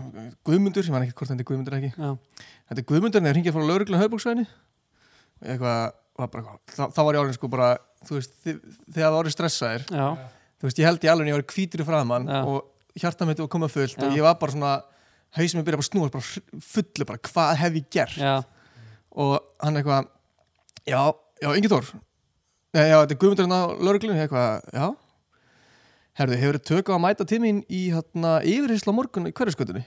[0.48, 1.91] Guðmundur, ég man ekki hvort þetta er Guðmundur ekki.
[1.93, 5.80] Já, þetta er Guðmundur en það ringið frá lauruglan höfbúksvæðinu og ég eitthvað
[6.15, 7.69] var bara, þá, þá var ég orðin sko bara
[8.08, 10.08] þú veist, þegar það orðið stressaðir já,
[10.56, 12.39] þú veist, ég held ég alveg ég var hvítur í framann Já.
[12.47, 14.06] og hjarta mitt var komað fullt Já.
[14.08, 14.73] og ég var bara svona,
[15.36, 18.36] hausinn mér byrja bara að snúa bara fullu bara, hvað hef ég gert já,
[19.15, 20.12] og hann eitthvað
[20.88, 21.01] já,
[21.43, 21.95] já, Þór
[22.75, 24.88] Nei, já, þetta er Guðmundur hérna á lauruglunni eitthvað, já
[26.15, 29.84] Herðu, hefur þið tökað að mæta tímin í hérna, yfirheysla morgun í hverjaskötunni?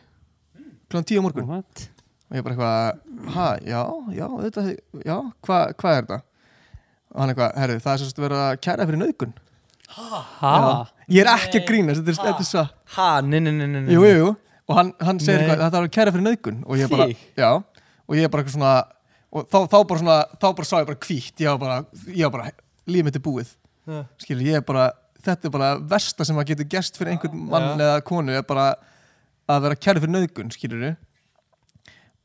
[0.93, 1.85] Tíu á morgun What?
[2.29, 3.03] Og ég bara eitthvað,
[3.35, 3.83] ha, já,
[4.17, 4.65] já, þetta,
[5.05, 5.15] já,
[5.47, 6.19] hvað hva er þetta?
[7.09, 9.37] Og hann eitthvað, herðu, það er sérst verið að kæra fyrir nauðgun.
[9.97, 10.59] Ha?
[11.09, 12.67] Ég er ekki að grínast, þetta er, svo
[12.99, 13.95] Ha, nei, nei, nei, nei.
[13.95, 14.35] Jú, jú, jú,
[14.69, 16.61] og hann, hann segir eitthvað, þetta er að kæra fyrir nauðgun.
[16.69, 17.09] Og ég bara,
[17.41, 17.51] já,
[18.05, 18.75] og ég bara eitthvað svona
[19.29, 21.35] og þá, þá bara svona, þá bara sá ég bara hvítt.
[21.41, 22.53] Ég var bara, ég var bara,
[22.89, 23.57] lífið mitt er búið.
[23.89, 24.03] Já.
[24.21, 24.91] skilur, ég er bara
[25.25, 27.87] þetta er bara versta sem að getur gerst fyrir einhvern mann Já.
[27.87, 28.67] eða konu er bara
[29.49, 30.83] að vera kæri fyrir nöðgun, skilur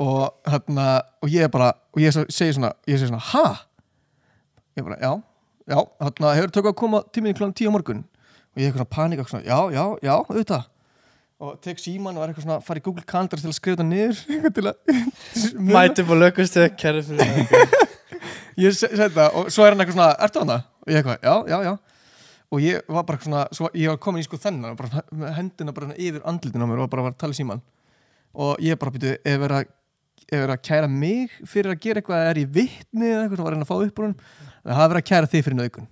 [0.04, 0.88] og hérna
[1.24, 3.46] og ég er bara, og ég segi svona ég segi svona, ha?
[4.78, 5.14] ég bara, já,
[5.70, 8.04] já, hérna hefur tökku að koma tíminni kláðan tíu morgun?
[8.54, 10.68] Og ég er eitthvað svona panika, svona, já, já, já, auðvitað.
[11.44, 13.88] Og tek síman og er eitthvað svona fara í Google Calendar til að skrifa þetta
[13.90, 14.76] niður til að
[15.74, 17.74] Mæti upp á lögustu Kæri fyrir það
[18.64, 20.70] ég segi þetta og svo er hann eitthvað svona, ertu hann það?
[20.84, 21.74] og ég eitthvað, já, já, já.
[22.54, 25.74] Og ég var bara svona, svo, ég var komin í sko þennan og bara hendina
[25.74, 27.64] bara yfir andlitinu á mér og bara var að tala í síman
[28.34, 29.72] og ég bara byrju, ef verið að
[30.34, 33.46] ef verið að kæra mig fyrir að gera eitthvað er ég vitni eða eitthvað, það
[33.46, 34.16] var að reyna að fá upp úr hún
[34.64, 35.92] það er verið að kæra þig fyrir nöðgun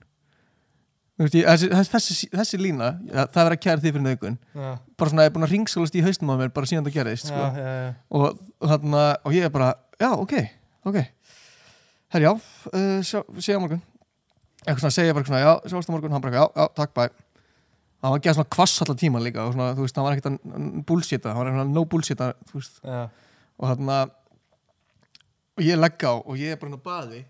[1.22, 5.14] þessi, þessi, þessi, lína ja, það er verið að kæra þig fyrir nöðgun Já, bara
[5.14, 7.42] svona, ég er búin að ringsólast í haustum á mér bara síðan það gerðist sko.
[7.42, 7.92] já, já.
[8.18, 10.36] og, þarna, og ég er bara, já, ok,
[10.90, 11.00] ok.
[12.12, 13.84] Herri, já, uh, sjá, sé á morgun.
[14.66, 16.16] Eitthvað svona, segja bara svona, já, sjáast á morgun.
[16.16, 17.06] Hann bara, já, já, takk, bæ
[18.02, 20.32] hann var að svona kvass allan tíman líka og svona, þú veist, hann var ekkert
[20.32, 22.80] að bullshita hann var eitthvað no bullshita, þú veist.
[23.62, 23.98] Og þarna
[25.62, 27.22] og ég legg á og ég er bara hann á baði.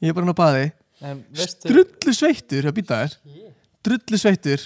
[0.00, 0.66] Ég er bara hann á baði.
[1.36, 3.18] Veistu drullu sveittur að býta þér
[3.86, 4.64] drullu sveittur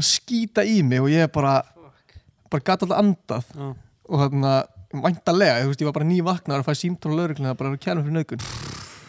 [0.00, 1.60] að skýta í mig og ég er bara
[2.50, 3.52] bara gata alltaf andað.
[3.54, 3.68] Já.
[4.10, 4.52] og þarna
[4.90, 7.78] væntalega, þú veist, ég var bara ný vaknar að fæ símtón og lauruglina bara að
[7.84, 8.42] kæra fyrir nögun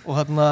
[0.05, 0.49] og þarna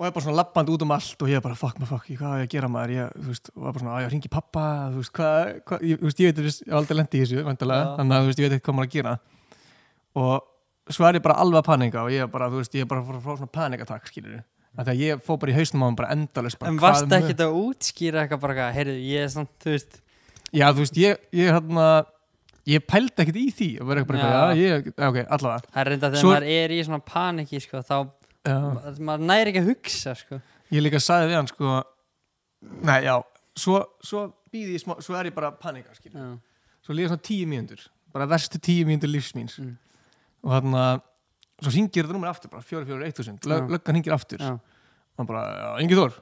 [0.00, 1.90] og ég er bara svona lappandi út um allt og ég er bara fuck maður
[1.98, 2.94] fuck, ég- hvað á ég að gera maður?
[2.96, 4.62] Ég, veist, og var bara svona, að ég ringi pappa
[4.94, 5.84] þú veist, hvað, hvað?
[5.84, 7.92] Ég, ég veit, ég hef aldrei lendi í þessu, væntalega, Já.
[8.00, 9.12] þannig að veist, ég veit ekki hvað maður að gera.
[10.16, 10.32] Og
[10.90, 12.90] svo er ég bara alveg að panika og ég er bara, þú veist, ég er
[12.90, 14.44] bara að fá svona panikatak, skilur við
[14.80, 17.34] Þegar ég fór bara í hausnum á hann bara endalist bara, En varst mun- ekki
[17.42, 19.96] að útskýra eitthvað bara heyrðu, ég er samt, þú veist.
[20.54, 21.86] Já, þú veist, ég, ég hérna
[22.70, 24.60] ég pældi ekkert í því verið bara eitthvað, Já.
[24.60, 25.66] ég, ok, allavega.
[25.74, 27.96] Það er reynda þegar Svo- maður er í svona paniki, sko, þá
[28.46, 28.56] já.
[29.10, 30.40] maður næri ekki að hugsa, sko.
[30.70, 31.84] Ég líka sagði við hann, sko
[32.86, 33.16] nei, já,
[33.56, 36.38] svo, svo býði ég smá, svo er ég bara að panika, skil Já,
[36.86, 37.82] svo líka svona tíu mínútur,
[38.14, 39.58] bara verstu tíu mínútur lífs míns.
[39.58, 39.76] Mm.
[40.44, 40.84] Og þarna,
[41.60, 43.60] svo hringir þetta nummer aftur bara, fjóri, fjóri, eitt þúsund, Já.
[43.74, 44.40] löggan hringir aftur.
[44.40, 46.18] Já, og hann bara, já, Ingi Þór.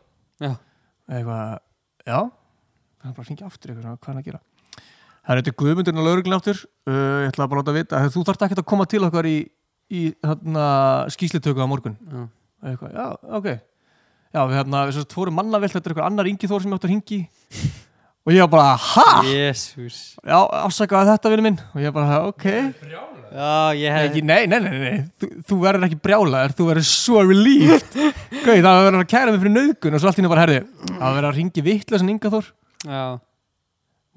[1.08, 1.58] Eitthvað,
[2.08, 2.18] já.
[3.04, 4.42] Hann bara hringir aftur eitthvað, hvað er hann að gera?
[5.28, 6.60] Það er þetta Guðmundurinn og lauruglun aftur.
[6.88, 9.38] Uh, ég ætla bara að vita, þú þarft ekki að koma til okkar í,
[9.92, 10.02] í
[11.14, 11.98] skýslitöku á morgun.
[12.08, 12.22] Já.
[12.72, 13.50] eitthvað, já, ok.
[14.28, 17.20] Já, við hérna, við fórum mannavilt þetta er eitthvað annar Ingi Þór sem að hringi
[18.28, 19.04] og ég var bara, ha?
[19.24, 19.98] Jésús.
[20.20, 20.36] Já,
[20.66, 21.58] afsakaði þetta vinur minn.
[21.72, 22.44] Og ég bara, ok.
[23.28, 26.86] Já, ég hef Ekki, nei, nei, nei, nei, Þú, þú verður ekki brjálaður, þú verður
[26.88, 27.96] svo relieved.
[28.44, 30.60] Gauð, það verður að kæra mig fyrir nöðgun og svo allt í henni bara, herði,
[30.94, 32.50] það verður að ringi vittlega Inga Þór,
[32.88, 33.02] Já,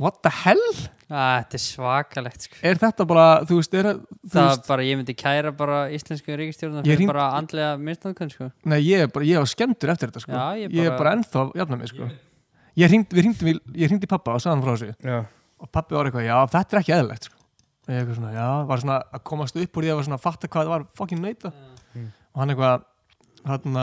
[0.02, 0.63] what the hell?
[1.12, 2.60] Á, þetta er svakalegt, sko.
[2.71, 5.52] Er þetta bara, þú veist, er það, þú Það veist, er bara, ég myndi kæra
[5.60, 8.47] bara íslensku ríkistjórnar Ég fyrir hring- bara andlega misnóðkun, sko.
[8.71, 10.32] Nei, ég er bara, ég var skemmtur eftir þetta, sko.
[10.32, 12.08] Já, ég Ég er bara- bara ennþá, jafna mig, sko
[12.78, 15.18] Ég hringdi, pappa og sagði hann frá þessu Já.
[15.62, 17.36] og pappi var eitthvað, já, þetta er ekki eðlilegt sko.
[17.92, 20.48] eitthvað svona, já, var svona að komast upp úr því að var svona að fatta
[20.48, 22.86] hvað það var fucking nöyta og hann eitthvað
[23.52, 23.78] hann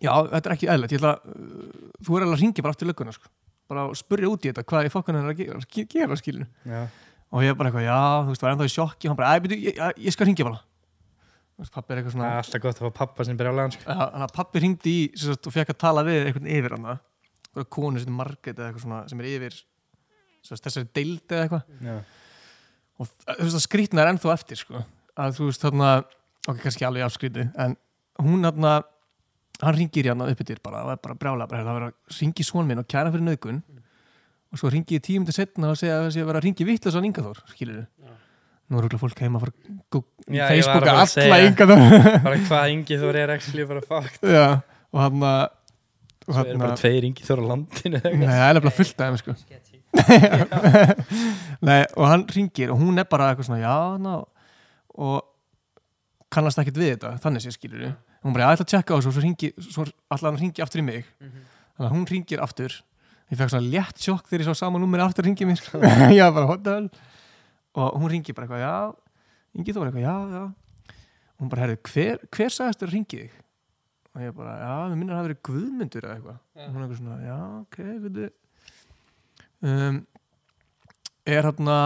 [0.00, 2.90] já, þetta er ekki eðlilegt ég ætla, uh, þú er alveg að ringi bara aftur
[2.92, 3.26] lögguna sko.
[3.70, 6.46] bara að spurja út í þetta hvað ég fokkan er að gera, ge- gera skilinu
[6.66, 6.86] Já.
[7.34, 9.42] og ég bara eitthvað, já, þú veist, var ennþá í sjokki og hann bara, æ,
[9.44, 10.62] byrju, ég, ég, ég skal ringja bara
[11.74, 13.68] pappi er eitthvað svona er alltaf gott að fá pappa sem byrja á.
[13.68, 15.00] Já, þannig að pappi ringdi í
[15.34, 16.86] og fekk að tala við einhvern yfir hann
[17.50, 19.58] einhverja konu sem er Margrét eða eitthvað svona sem er yfir
[20.50, 21.96] þessari deildi eða eitthvað Já.
[23.00, 24.84] og þú veist að skrýtna er ennþá eftir sko.
[25.20, 25.90] að þú veist þarna
[26.48, 27.76] ok, kannski alveg afskrýti en
[28.20, 28.74] hún þarna
[29.60, 32.20] hann ringir í hann upp yfir bara og er bara brjála bara, það verður að
[32.22, 33.60] ringi svon minn og kæra fyrir nöðgun
[34.50, 36.46] og svo ringi ég tíum til setna og segja að það sé að vera að
[36.48, 37.84] ringi vittlega svo Ingaþór skilur
[38.70, 40.80] nú er rúglega fólk heima að fara að gú- í Já, ég var Facebook að
[40.80, 41.50] að fara að alla segja.
[41.50, 44.44] Ingaþór Bara hvað Ingi Þór er actually bara fucked já,
[44.94, 45.24] og hann
[46.30, 49.00] og Svo eru þarna- bara tveir Ingi Þór á landinu Nei, það er nefnilega fullt
[49.00, 49.32] af þeim sko.
[51.66, 54.12] Nei, og hann ringir og hún er bara eitthvað svona, já, ná
[55.00, 55.18] og
[56.30, 57.92] kannast ekkert við þetta þannig sé skilur við
[58.24, 60.60] hún bara, ég ætla að tjekka á þessu og svo ringi, svo ætla hann ringi
[60.62, 61.06] aftur í mig.
[61.20, 62.74] Þannig að hún ringir aftur.
[63.32, 65.80] Ég fekk svona létt sjokk þegar ég sá sama númeri aftur að ringi mér sko.
[66.18, 66.90] já, bara, hell?
[67.80, 70.96] Og hún ringir bara eitthvað, já Ingi þú var eitthvað, já, já.
[71.32, 73.38] Og hún bara, herrðu, hver, hver sagðist þér að ringi þig
[74.10, 76.38] og ég bara, já, mér minnir að það verið guðmyndur eða eitthvað.
[76.56, 76.62] Já.
[76.64, 78.30] og hún er eitthvað svona, já, ok, veitu.
[79.60, 80.00] Um,
[81.30, 81.76] er hérna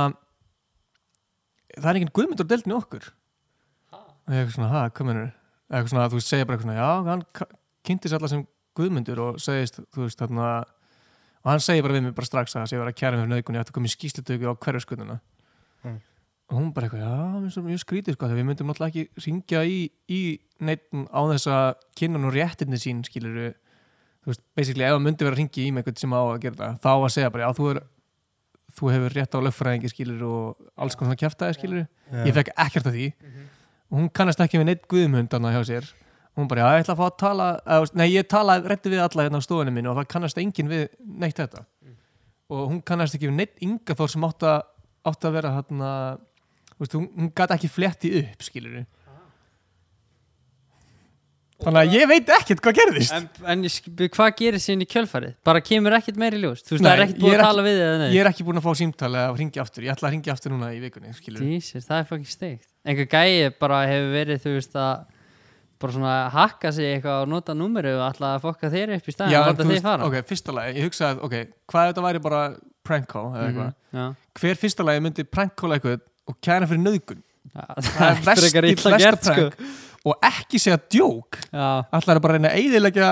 [1.75, 3.11] það er engin guðmyndur að deildin okkur?
[3.95, 5.31] Og ég eitthvað svona, ha, hvað mennur
[5.75, 7.27] eitthvað svona, þú segja bara eitthvað svona, já, hann
[7.85, 8.47] kynnti sér alla sem
[8.79, 10.49] guðmyndur og segist, þú veist, þarna
[11.45, 13.59] og hann segir bara við mig bara strax að það sé að kæra með nöðgun
[13.59, 15.21] ég ætti að koma í skýslutöku á Mm.
[16.51, 18.93] Og hún bara eitthvað, já, mér finnst það mjög skrítið sko, þegar við myndum náttúrulega
[18.93, 19.79] ekki ringja í,
[20.13, 20.21] í
[20.69, 23.39] neitt á þess að kynna nú réttinni sín, skilur
[24.25, 26.39] þú veist, basically, ef það myndi vera að ringja í með eitthvað sem á að
[26.45, 27.81] gera það, þá að segja bara, já, þú, er,
[28.77, 31.83] þú hefur rétt á lögfræðingi, skilur og alls konar svona kjaftaði, skilur
[32.29, 33.09] ég fekk ekkert af því.
[33.93, 35.91] Og hún kannast ekki við neitt guðmund þarna hjá sér.
[36.35, 39.05] Hún bara, já, ég ætla að fá að tala eða, nei, ég tala rétti við
[39.05, 41.63] alla hérna á stofunni mínu og það kannast enginn við neitt þetta.
[42.51, 44.65] Og hún kannast ekki við neitt ynga þór sem átt að,
[45.07, 45.93] átt að vera þú
[46.83, 48.85] veist, hún, hún gæti ekki fletti upp, skilur
[51.65, 53.15] þannig að ég veit ekkert hvað gerðist.
[53.15, 53.65] En, en
[54.13, 55.33] hvað gerir síðan í kjölfarið?
[55.47, 56.61] Bara kemur ekkert meir í ljós?
[56.67, 58.07] Þú veist, það er ekkert er að tala við eða nei?
[58.11, 60.51] ég er ekki búin að fá símtal eða ringi aftur, ég ætla að ringi aftur
[60.55, 61.15] núna í vikunni,
[61.55, 62.69] Jesus, það er fucking steikt.
[62.85, 64.95] Einhver gæi bara hefur verið, þú veist, að
[65.85, 69.13] bara svona hakka sig eitthvað og nota númeru og ætla að fokka þeir upp í
[69.15, 70.03] staðin Já, og láta þeir fara.
[70.09, 71.35] ok, fyrsta lagi, ég hugsaði, ok,
[71.71, 71.85] hvað
[76.29, 77.23] og kæra fyrir nöðgun
[77.55, 79.49] það er versta gert, sko.
[80.05, 81.39] og ekki segja djók.
[81.55, 83.11] Allar er bara að reyna að eiðilegja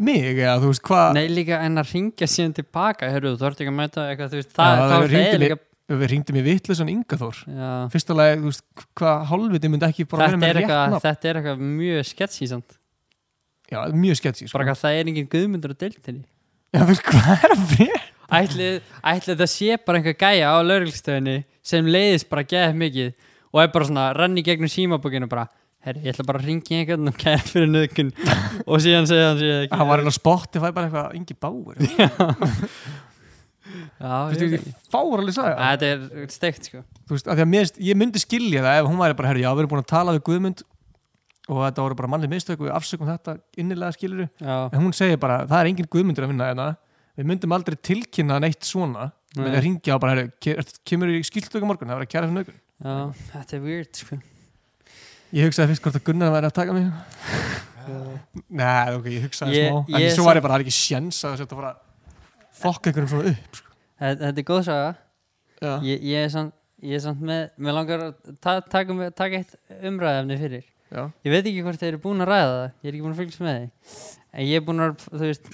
[0.00, 3.60] mig eða þú veist hvað nei líka en að ringja síðan tilbaka Hörru, þú ert
[3.60, 5.58] ekki að mæta eitthvað, veist, það, það það, er það líka
[5.90, 8.64] við ringdum í vitlausan Ingaþór Já, fyrsta lagi, þú veist,
[9.00, 11.02] hvað hálfviti myndi ekki bara þetta með rétt nafn.
[11.06, 12.76] þetta er eitthvað mjög sketchy samt.
[13.70, 14.54] Já, mjög sketchy sko.
[14.54, 16.24] Bara eitthvað, það er engin guðmundur á deildinni
[16.70, 18.66] já, þú veist, hvað er að fyrir Ætli,
[19.02, 21.40] ætli þetta sé bara einhver gæja á lauruglistöðinni
[21.70, 23.10] sem leiðist bara geðið mikið
[23.50, 25.48] og er bara svona renni gegnum símabókinu bara
[25.84, 28.10] herri, ég ætla bara að ringi einhvern og kæra fyrir nöðkun
[28.70, 31.80] og síðan segja hann sé ekki hann var einn á Spotify bara eitthvað Ingi Báur
[31.80, 31.90] þú
[34.00, 36.82] Já, veist, ég fáur alveg sagði Þetta er steikt sko.
[37.06, 39.44] Þú veist, af því að mér, ég myndi skilja það ef hún væri bara, herri,
[39.44, 40.62] já, við erum búin að tala við Guðmund
[41.50, 44.96] og þetta voru bara mannið mistök og við afsökum þetta innilega skiluru Já, en hún
[44.96, 46.68] segir bara, það er engin Guðmundur að vinna hérna.
[47.20, 50.24] Við myndum aldrei tilkynna neitt svona með að ringja og bara,
[50.88, 52.94] kemur í skiltöku morgun, það verður að kæra fyrir nögun já,
[53.32, 54.18] þetta er weird sko.
[55.30, 56.88] Ég hugsaði fyrst hvort að Gunnar væri að taka mig.
[58.50, 59.84] Nei, ok, ég hugsaði Ég- smá.
[59.94, 61.70] En ég svo var ég bara, það er ekki sjens að þetta bara
[62.60, 63.70] fokka einhverjum svona upp sko.
[64.00, 64.90] Þetta er góð saga.
[65.86, 69.36] Ég, ég er samt, ég er samt með Mér langar að ta taka, með- taka
[69.42, 70.64] eitt umræðefni fyrir.
[70.90, 72.72] Já, Ég veit ekki hvort þeir eru búin að ræða það.
[72.82, 73.70] Ég er ekki búin að fylgjast með því.
[74.34, 75.50] En ég er búin að, þú veist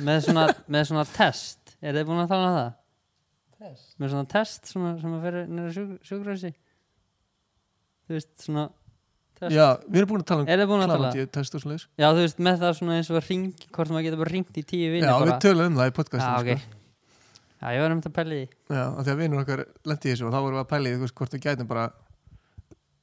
[0.00, 1.76] með svona, með svona test.
[1.80, 2.72] Er þið búin að tala um það?
[3.60, 3.94] Test?
[4.00, 6.50] Með svona test svona, sem að fyrir nýra sjúk, sjúkrasi
[8.08, 8.66] Þú veist, svona
[9.40, 11.12] test já, við erum búin að tala um Er þið búin að tala?
[11.36, 14.06] test og svona Já, þú veist, með það svona eins og að ring Hvort maður
[14.08, 15.28] getur bara ringt í tíu vinni Já, bara.
[15.30, 16.78] við tölum um það í Já, podcastinu ok sko.
[17.60, 19.64] Já, ég var um þetta að pæla í því Já, af því að vinur okkar
[19.92, 21.84] lendi í þessu og þá vorum við að pæla í því, hvort við gætum bara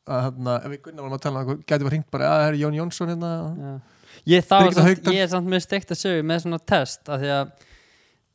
[0.08, 2.42] að hérna, ef við Gunnar vorum að tala um það, gætum við hringt bara, að
[2.42, 3.72] það er Jón Jónsson hérna Já.
[4.28, 7.32] Ég, Birgitta samt, ég er samt með steikt að sögu með svona test af því
[7.36, 7.67] að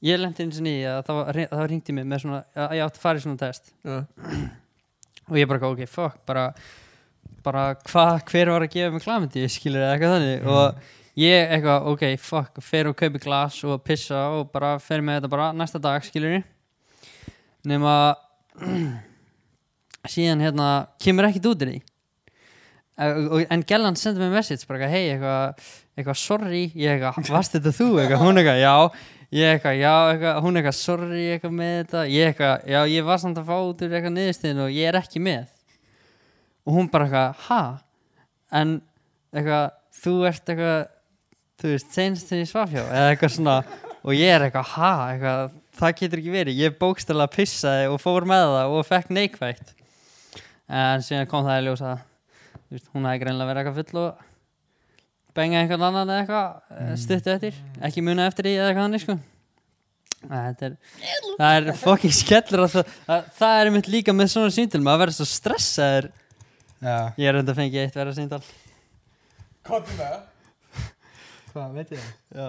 [0.02, 2.40] ég lendi eins og ný að það var, það var ringt í mig með svona
[2.54, 3.74] að ég átti að fara í svona test.
[3.86, 3.98] Já,
[5.28, 6.48] og ég bara, ok, fuck, bara
[7.42, 10.44] bara hvað, hver var að gefa mig klamandi skilur eða eitthvað þannig?
[10.50, 15.20] Og ég eitthvað, ok, fuck, fer og kaupi glas og pissa og bara fer með
[15.20, 16.42] þetta bara næsta dag, skilur
[17.68, 17.94] nema
[20.12, 20.68] síðan hérna
[21.02, 21.80] kemur ekkit út í því.
[23.50, 26.64] En Gellan sendi mig message bara hei, eitthvað, eitthvað sorry.
[26.78, 28.74] Ég eitthvað, varst þetta þú, eitthvað, hún eitthvað já,
[29.32, 32.04] ég eitthvað, já, eitthvað hún eitthvað, sorry, eitthvað með þetta.
[32.12, 34.98] Ég eitthvað, já, ég var samt að fá út úr eitthvað niðurstíðin og ég er
[35.00, 35.52] ekki með.
[36.62, 37.62] Og hún bara eitthvað, ha?
[38.62, 38.76] En
[39.32, 39.66] eitthvað,
[40.02, 40.80] þú ert eitthvað
[41.62, 43.58] þú veist, senst þinn í svafjó eða eitthvað svona,
[44.02, 46.64] og ég er eitthvað ha, eitthvað, það getur ekki verið.
[46.64, 49.78] Ég bókstæðlega pissaði og fór með það og fekk neikvægt
[50.72, 51.92] en síðan kom það í ljósa
[52.94, 54.28] hún hefði greinlega verið eitthvað full og
[55.36, 56.96] benga einhvern annan eða eitthvað mm.
[57.00, 59.18] stuttu eftir, ekki muna eftir því eða eitthvað þannig sko
[60.30, 60.74] er,
[61.38, 65.06] það er fucking skellur að það, að, það er mitt líka með svona síntil maður
[65.06, 66.10] verður svo stressaður
[66.82, 66.96] Já.
[67.18, 68.42] ég er enda að fengi eitt verða síntal
[69.62, 70.20] Hvað er það?
[71.52, 72.38] Hvað, veit ég það?
[72.38, 72.48] já,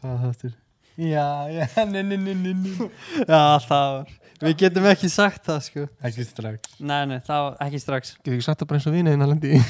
[0.00, 0.58] Hvað þáttur?
[1.02, 2.90] Já, já, nei, nei, nei.
[3.24, 6.76] já það var við getum ekki sagt það sko Ekki strax.
[6.80, 9.34] nei, nei, það var ekki strax Getur ekki sagt það bara eins og vinaðinn að
[9.34, 9.62] lendi í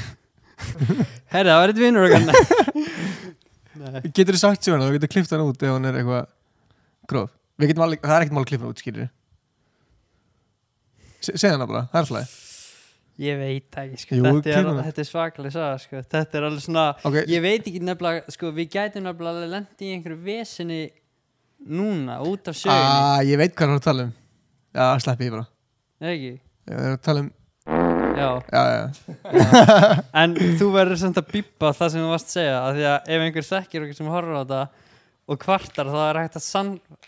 [1.33, 2.07] herri, það var eitt vinnur
[4.13, 6.27] Getur þið sagt sér hana, þú getur klift hann út ef hann er eitthvað
[7.11, 7.31] gróf.
[7.63, 9.09] Alveg, það er ekkert mál að klippa hann út, skilur
[11.23, 12.41] Se- Segðu hana bara, það er slæði
[13.23, 14.17] Ég veit ekki, sko.
[14.17, 16.01] Jú, þetta, er, þetta er svakalega saga, sko.
[16.15, 19.85] Þetta er alveg svona, Ok, ég veit ekki nefnilega, sko, við gætum nefnilega alveg lendi
[19.85, 20.79] í einhverju vesinni
[21.69, 24.15] núna, út af sögunni, ah, ég veit hvað það er að tala um.
[24.73, 25.47] Já, sleppi ég bara.
[26.13, 26.33] Ekki?
[26.73, 27.29] Ég er að tala um,
[30.23, 33.13] en þú verður samt að bípa það sem þú varst að segja, af því að
[33.15, 34.63] ef einhver þekkir okkur sem horfir á þetta
[35.33, 36.47] og kvartar, þá er hægt að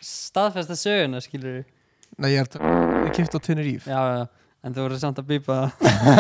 [0.05, 1.69] staðfesta söguna, skilur við.
[2.23, 5.65] Nei, ég er að kipti á Tenerife Já, já, en þú verður samt að það.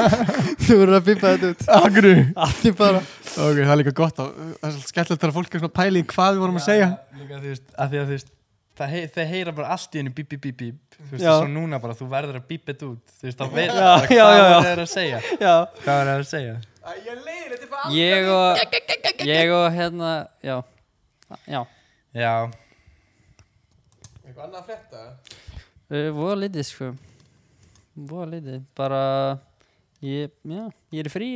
[0.64, 1.66] þú verður að bípa þetta út.
[1.78, 3.02] Akkur Að því bara.
[3.34, 6.00] Ok, það er líka gott á, Það er svolítið skemmtilegt þegar fólk er svona að
[6.00, 6.88] í hvað við vorum að segja
[7.20, 8.32] Líka veist, af því að þú veist
[8.78, 10.96] það hei, þeir heyra bara allt í henni bíp, bíp, bíp, bíp.
[10.96, 11.32] Þú veist, Já.
[11.38, 13.14] svo núna bara, þú verður að bípa þetta út.
[13.20, 15.20] Þú veist, þá bara já, hvað það er að segja.
[15.40, 15.54] Já.
[15.84, 16.56] hvað er að segja.
[17.04, 18.58] Ég leiði þetta fyrir Ég og,
[19.30, 20.10] ég og hérna,
[20.44, 20.56] já,
[21.48, 21.60] já,
[22.12, 22.32] já,
[24.24, 25.04] Eitthvað annað að frétta?
[25.94, 26.90] Uh, voða litið, sko.
[28.10, 29.00] Voða litið, bara,
[30.04, 30.62] ég, já,
[30.96, 31.30] ég er frí.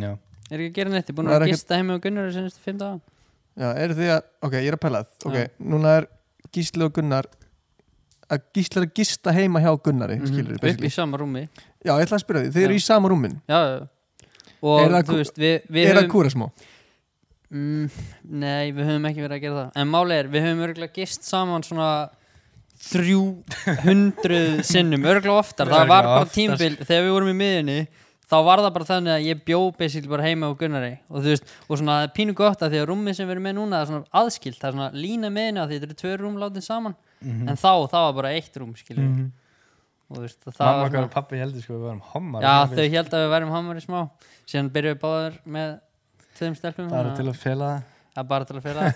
[0.00, 0.12] já,
[0.50, 2.62] Er ekki að gera ég er búin Það er að gista heimi og Gunnar senstu
[2.64, 2.98] fimm daga.
[3.60, 5.02] Já, eru þið að, ok, ég er að pæla.
[5.20, 6.06] Það Ok, núna er
[6.54, 7.28] Gísli og Gunnar
[8.30, 11.48] að Gísli er að gista heima hjá Gunnari mm Mhm, Upp í sama rúmi.
[11.84, 13.88] Já, ég ætla að spyrja því, þið eru í sama rúmin Já, já.
[14.62, 16.46] Og Er þú veist, við, við Er það höfum, kúra smá?
[17.50, 17.90] mm,
[18.30, 19.70] nei, við höfum ekki verið að gera það.
[19.80, 21.88] En máli er, við höfum örgulega gist saman svona
[22.80, 23.22] þrjú
[23.84, 25.66] hundruð sinnum, örgulega oftar.
[25.68, 26.34] Það var bara oftar.
[26.36, 27.78] tímbil, þegar við vorum í miðinni,
[28.30, 30.92] þá var það bara þannig að ég bjó basically bara heima á Gunnari.
[31.10, 33.46] Og þú veist, og svona það pínu gott að því að rúmið sem við erum
[33.48, 36.16] með núna er svona aðskilt, það er svona lína miðinni að því þetta eru tvö
[36.22, 36.94] rúm látin saman.
[37.20, 37.48] Mhm.
[37.50, 39.14] En þá, það var bara eitt rúm, skiljum við.
[39.18, 39.30] Mhm.
[40.10, 42.66] Og þú veist, það mamma var svona- og pappi heldur sko við varum hommar Já,
[42.66, 44.10] þau held að við værum hamar í smá
[44.50, 45.68] síðan byrjuðum við báðir með
[46.34, 47.68] tveim stelpum bara til að fela
[48.16, 48.88] að bara til að fela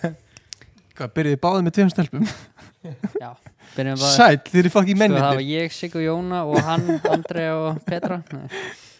[0.99, 2.27] Hvað, byrjuði báðið með tveim stelpum?
[3.23, 3.31] já,
[3.77, 7.47] byrjuðum báðir Sæll, þið eru fucking sko, það var ég, Siggu Jóna og hann, Andrei
[7.55, 8.49] og Petra Nei.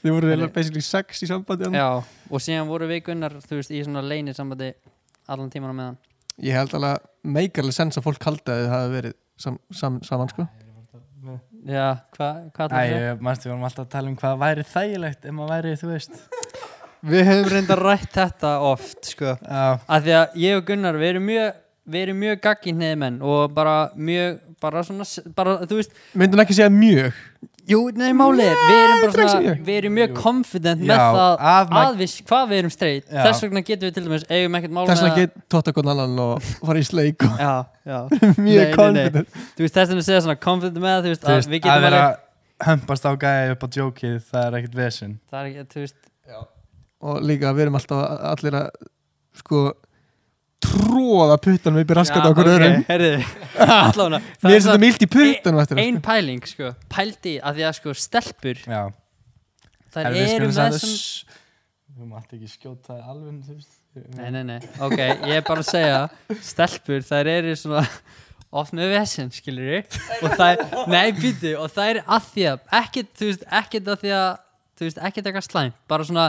[0.05, 1.79] Þið voru eiginlega basically sex í sambandi þarna.
[1.81, 4.73] já, og síðan voru við Gunnar þú veist, í svona leini sambandi
[5.33, 5.97] allan tíman á meðan.
[6.45, 10.29] Ég held alveg meikarlega sens að fólk haldi að þið hafi verið sam, sam, saman
[10.35, 10.47] sko.
[11.65, 12.91] Já, hvað hva Æ, það?
[12.93, 15.89] ég- manstu, við varum alltaf að tala um hvað væri þægilegt ef maður væri, þú
[15.95, 16.19] veist.
[17.05, 21.09] Við höfum reyndar rætt þetta oft sko, Já, af því að ég og Gunnar við
[21.15, 21.55] erum mjög
[21.95, 25.05] við erum mjög gagginniði menn og bara mjög, bara svona
[25.37, 27.17] bara, þú veist, Myndum ekki segja mjög?
[27.65, 30.17] Jú, nei, málið er, við erum bara svona, við erum mjög Jú.
[30.21, 33.21] confident með það að að við, hvað við erum straight Já.
[33.25, 35.89] Þess vegna getum við til dæmis, eigum ekkert mál Þess með vegna get tótt okkur
[35.95, 37.55] annan og fara í sleik og Já,
[37.89, 38.77] já, mjög Nei, nei, nei.
[38.77, 39.39] confident.
[39.57, 41.65] Þú veist þess vegna að segja svona confident með þú veist, þú að við að
[41.71, 45.49] getum vera alveg hömpast á gæði upp á djókið, það er ekkert vesinn Það er
[45.55, 45.99] ekki, þú veist,
[47.05, 48.69] og líka við erum alltaf allir að
[49.41, 49.65] sko
[50.65, 52.77] tróða puttanum upp í raskat á okkur öðrum.
[52.89, 53.23] herriði
[53.79, 57.79] Allána, Mér er þetta mild í puttanum eftir Ein pæling, sko, pældi að því að
[57.79, 58.83] sko stelpur, Já,
[59.95, 61.41] þær Herra, við eru með sem þess
[61.95, 63.75] Við mátti ekki skjóta alveg, þú veist.
[64.19, 67.85] Nei, nei, nei, ok, ég er bara að segja Stelpur, þær eru svona
[68.55, 72.65] oft með vesen, skilur við og það, nei, býtu, og það er að því að,
[72.81, 74.27] ekkert, þú veist, ekkert að því að
[74.75, 76.27] þú veist, ekkert eitthvað slæm bara svona,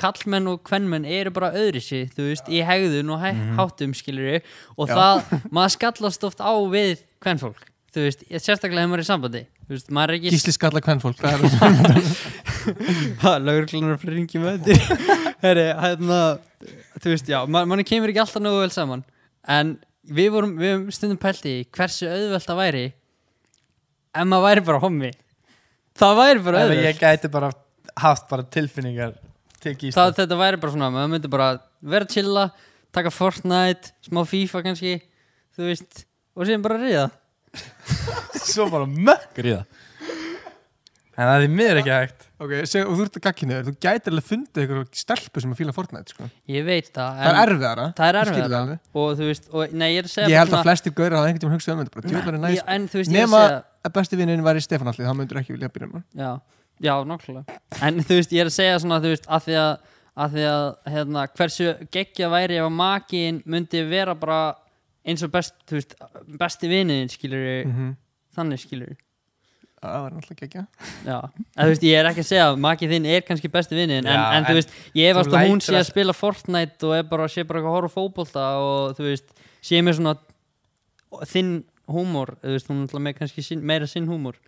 [0.00, 4.28] kallmenn og kvennmenn eru bara öðri sig, þú veist, í hegðun og hæ, háttum, skilur
[4.30, 4.94] við og Já.
[4.98, 9.42] það, maður skallast oft á við kvennfólk, þú veist, sérstaklega hefur maður er í sambandi,
[9.66, 11.18] þú veist, maður er ekki Gísli skalla kvennfólk
[13.20, 15.08] það er Laugurklunar fyrir ringi með þetta
[15.44, 16.20] Herri, hérna
[17.02, 19.02] Þú veist, já, man, manni kemur ekki alltaf nógu vel saman.
[19.50, 19.74] En
[20.08, 22.84] við vorum, við höfum stundum pælt í hversu auðvelt það væri
[24.14, 25.10] Ef maður væri bara hommi.
[25.98, 26.86] Það væri bara Ef auðvelt.
[26.86, 27.50] ég gæti bara
[28.00, 29.16] haft bara tilfinningar.
[29.18, 29.33] til
[29.64, 31.50] það, Þetta væri bara svona, maður myndi bara
[31.94, 32.48] vera að chilla
[32.94, 34.96] Taka Fortnite, smá FIFA kannski
[35.54, 37.08] Þú veist, og síðan bara ríða.
[38.50, 39.82] Svo bara mökkur í það
[41.14, 42.24] En það er miður ekki hægt.
[42.42, 45.60] Ok, seg, og þú ert að gagginu þú gætir alveg fundið eitthvað stelpu sem að
[45.60, 46.26] fíla Fortnite sko.
[46.50, 48.78] Ég veit það það er erfiðara Það er erfiðara.
[48.98, 51.28] Og þú veist, og, nei, ég er að segja ég held að flestir gaurar hafa
[51.30, 52.66] einhvern tímann hugsað um þetta bara djúlar er næst.
[53.22, 56.04] er að að besti vinnin væri Stefán Alli þá myndur ekki vilja byrja um hann
[56.82, 57.58] Já, nákvæmlega.
[57.86, 59.72] En þú veist, ég er að segja svona, þú veist, að því að,
[60.16, 64.40] að, því að hérna, hversu geggja væri ef að makiðin myndi vera bara
[65.06, 65.94] eins og best, þú veist,
[66.40, 67.96] besti viniðin, skilur Mhm.
[68.34, 68.94] þannig, skilur
[69.84, 70.62] það var náttúrulega geggja
[71.04, 73.76] Já, en þú veist, ég er ekki að segja að makið þinn er kannski besti
[73.76, 76.94] viniðin, en, en, þú veist, ég efast þú að hún sé að spila Fortnite og
[76.96, 80.16] er bara, sé bara eitthvað að horfa á fótbolta og þú veist, sé með svona
[81.28, 81.52] þinn
[81.86, 84.40] húmor, þú veist, hún er sín, meira sinn húmor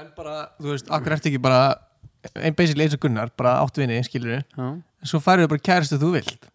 [0.00, 1.60] en bara, þú veist, akkur ertu ekki bara
[2.40, 5.64] einn basically eins og Gunnar, bara átt vinni skilur við, Já, en svo færðu bara
[5.70, 6.48] kæristu þú vilt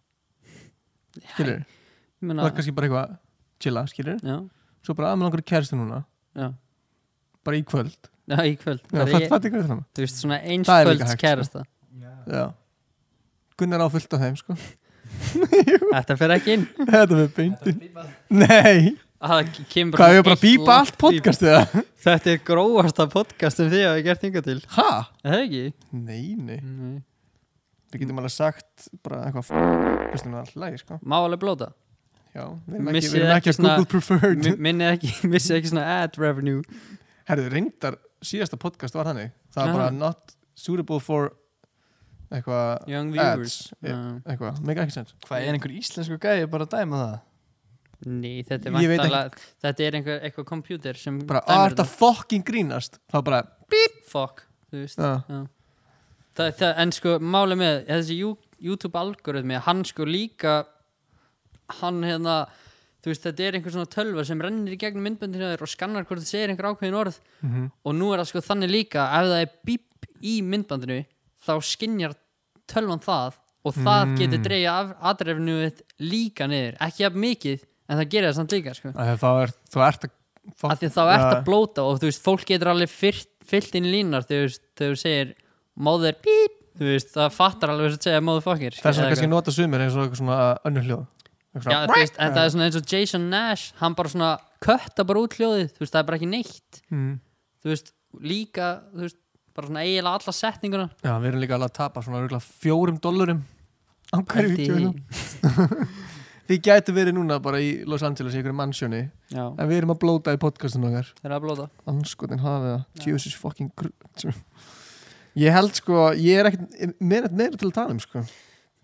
[1.34, 1.66] skilur ég
[2.20, 3.18] það er kannski bara eitthvað
[3.64, 4.38] chilla, skilur við, já,
[4.86, 6.02] svo bara að með langar kæristu núna.
[6.40, 6.50] Já,
[7.48, 8.82] bara í kvöld, Já, í kvöld.
[8.86, 11.02] Já, Það er fatt, ég- fatt ykkur þetta Þú veist, svona Það er líka einskvölds
[11.02, 11.24] hægt, sko.
[11.24, 11.64] kærasta.
[12.30, 12.44] Já.
[13.58, 14.58] Gunnar á fullt af þeim, sko.
[15.90, 16.66] Þetta fer ekki inn.
[16.92, 17.80] Þetta með beintin
[18.30, 21.74] Nei, Það hvað, ég bara að langt allt podcastið það?
[22.06, 24.86] Þetta er grófasta podcast sem þið hafa gert yngar til Ha?
[25.26, 25.64] Er Það ekki?
[25.92, 26.94] Nei, nei Nei.
[27.90, 29.50] Við getum alveg sagt bara eitthvað
[30.14, 31.72] Veistu nú alltaf lægi, sko Má alveg blóta
[32.32, 35.74] Já, við erum ekki, við ekki ekki að Google Preferred Mi- Minni ekki, missi ekki
[35.74, 36.64] svona ad revenue
[37.28, 41.34] Herðu, reyndar, síðasta podcast var hannig Það var bara not suitable for
[42.32, 43.98] eitthvað Young viewers ads Já.
[44.30, 47.18] eitthvað, make ekki sens Hvað er einhver íslensku gæði bara að dæma það?
[48.08, 51.86] Nei, þetta er vantalega Þetta er einhver, eitthvað computer sem bara, dæmir að þetta.
[52.00, 53.00] fucking grínast?
[53.12, 53.42] Þá bara,
[54.10, 54.98] Fuck, þú veist.
[54.98, 55.42] Já, Já.
[56.40, 58.16] Það, það, en sko máli með þessi
[58.64, 60.54] YouTube algoritmi hann sko líka
[61.82, 62.38] hann hérna
[63.04, 66.08] þú veist þetta er einhver svona tölva sem rennir í gegnum myndböndinu þér og skannar
[66.08, 67.20] hvort það segir einhver ákveðin orð.
[67.44, 67.68] Mhm.
[67.86, 71.06] og nú er það sko þannig líka ef það er bíp í myndbandinu
[71.46, 72.16] þá skinjar
[72.68, 73.34] tölvan það
[73.66, 74.18] og það Mm.
[74.18, 74.74] getur dreigja
[75.04, 75.56] aðrefnu
[76.00, 78.94] líka niður, ekki jafn mikið en það gerir það samt líka sko.
[78.94, 82.72] Er, þú ert að því að þá ert að blóta og þú veist, fólk getur
[82.72, 85.36] alveg fyllt, fyllt inn línar þegar þú segir
[85.80, 89.54] móður bíp, þú veist, það fattar alveg að segja móður fokkir þess að kannski nota
[89.56, 91.08] sumir eins og eitthvað svona önnur hljóð.
[91.60, 94.34] Já, veist, en það er svona eins og Jason Nash hann bara svona
[94.64, 96.84] kötta bara út hljóðið þú veist, það er bara ekki neitt.
[96.94, 97.16] Mm.
[97.64, 99.20] þú veist, líka, þú veist
[99.58, 100.90] bara svona eiginlega alla setninguna.
[101.04, 103.42] Já, við erum líka alveg að tapa svona fjórum dollurum
[104.14, 104.94] á hverju Pældi
[106.50, 109.02] við gætu verið núna bara í Los Angeles í einhverju mannsjóni
[109.36, 111.12] en við erum að blóta í podcastinu okkar.
[111.20, 111.68] Það er að blóta.
[111.92, 113.06] Anskotin hafið það.
[113.06, 113.70] Jesus fucking
[115.44, 118.26] ég held sko ég er ekkert meira, meira til að tala um sko.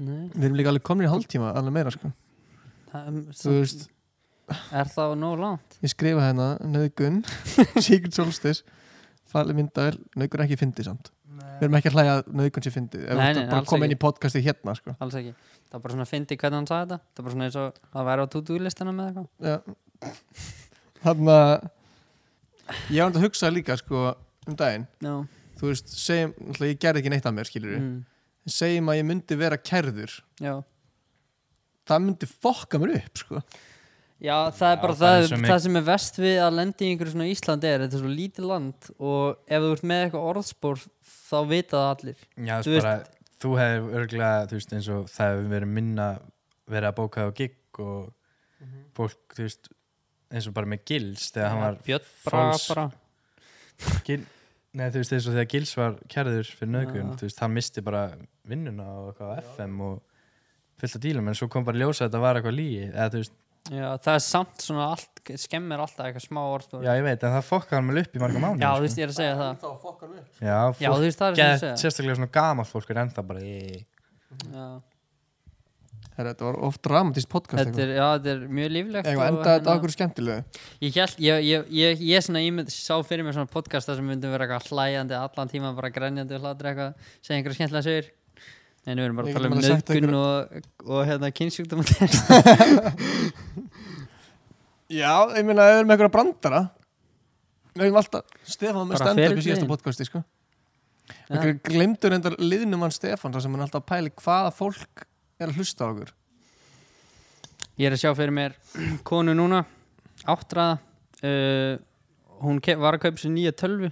[0.06, 2.12] Nei, við erum líka alveg komin í hálftíma alveg meira sko.
[2.92, 3.86] Það er, þú veist
[4.76, 5.78] er það nóg langt?
[5.82, 7.22] Ég skrifa hérna nöðgun
[7.86, 8.62] Secret Solstice
[9.32, 13.06] falið myndaðil nöðgun er ekki fyndið samt við erum ekki að hlæja nöðgun sé fyndið
[13.06, 14.96] ef þú bara koma inn í podcasti hérna sko.
[15.04, 15.34] Alls ekki,
[15.70, 17.12] það er bara svona fyndi hvernig hann sagði þetta.
[17.12, 19.76] Það er bara svona eins og að væri á to-do listana með eitthvað.
[21.06, 21.54] Þannig að
[22.96, 24.08] ég var að hugsa líka sko
[24.46, 24.88] um daginn.
[25.06, 25.14] Já,
[25.60, 27.94] þú veist, segjum, náttúrulega ég gerði ekki neitt að mér skilur mm,
[28.56, 30.18] segjum að ég myndi vera kærður.
[30.42, 30.56] Já.
[31.86, 33.46] Það myndi fokka mér upp sko
[34.24, 36.86] Já, það er Já, bara það það, er það, sem er vest við að lendi
[36.86, 40.04] í einhverju svona Íslandi er, þetta er svo lítið land og ef þú ert með
[40.06, 40.84] eitthvað orðspór
[41.26, 42.22] þá vita það allir.
[42.48, 42.96] Já, Þú veist bara,
[43.44, 46.08] þú hefur örgulega, þú veist, eins og það hefur verið minna
[46.72, 48.14] verið að bóka á gig og
[48.96, 49.70] fólk, þú veist,
[50.32, 52.88] eins og bara með Gils þegar hann var Björn false- bara
[54.08, 54.24] Gil,
[54.76, 57.16] Nei, þú veist, eins og þegar Gils var kærður fyrir nögun, Já.
[57.20, 58.06] þú veist, hann misti bara
[58.48, 60.02] vinnuna og eitthvað á FM og
[60.80, 63.22] fullt af dílum, en svo kom bara ljósa að þetta var eitthvað lígi, eða þú
[63.22, 63.36] veist,
[63.74, 67.32] Já, það er samt svona allt, skemmir alltaf eitthvað smá orðspór já, ég veit, en
[67.34, 69.38] það fokkaði hann með upp í marga mánu, Já, þú veist, ég er að segja
[69.40, 70.42] það þá fokkar mér upp.
[70.46, 71.78] Já, Já, þú veist, það er sem ég get, segja.
[71.82, 73.56] sérstaklega svona gamalt fólk er ennþá bara í,
[74.54, 74.68] Já,
[76.16, 79.48] þetta var oft dramatist podcast þetta er, já, þetta er mjög líflegt eitthvað og enda
[79.50, 80.62] þetta hérna- okkur skemmtilegu?
[80.86, 84.08] Ég held, ég, ég, ég, ég svona ímynd, sá fyrir mér svona podcast þar sem
[84.14, 88.14] myndum vera eitthvað hlæjandi allan tíma, bara grænjandi og hlátur eitthvað, segja einhverja skemmtilega sögur
[88.86, 91.86] Nei, nú erum bara Við að tala um nöðgun og, og hérna kynnsjúkdóma.
[94.94, 96.62] Já, ég meina, ef við erum með eitthvað brandara
[97.76, 100.22] við erum alltaf Stefán með stand-up í síðasta podcasti sko.
[101.26, 105.04] Einhver glemdur endar liðnum hann Stefán þar sem hann alltaf að pæli hvaða fólk
[105.42, 106.14] er að hlusta á okkur.
[107.82, 108.56] Ég er að sjá fyrir mér
[109.10, 109.64] konu núna,
[110.24, 110.78] áttraða
[111.26, 111.76] uh,
[112.46, 113.90] hún var að kaupa sér nýja tölvu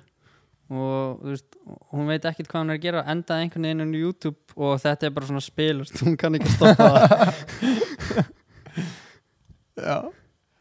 [0.72, 1.58] og veist,
[1.92, 4.80] hún veit ekkert hvað hún er að gera endaði einhvern veginn inn á YouTube og
[4.84, 7.04] þetta er bara svona spil og hún kann ekki stoppa það.
[9.90, 9.98] Já,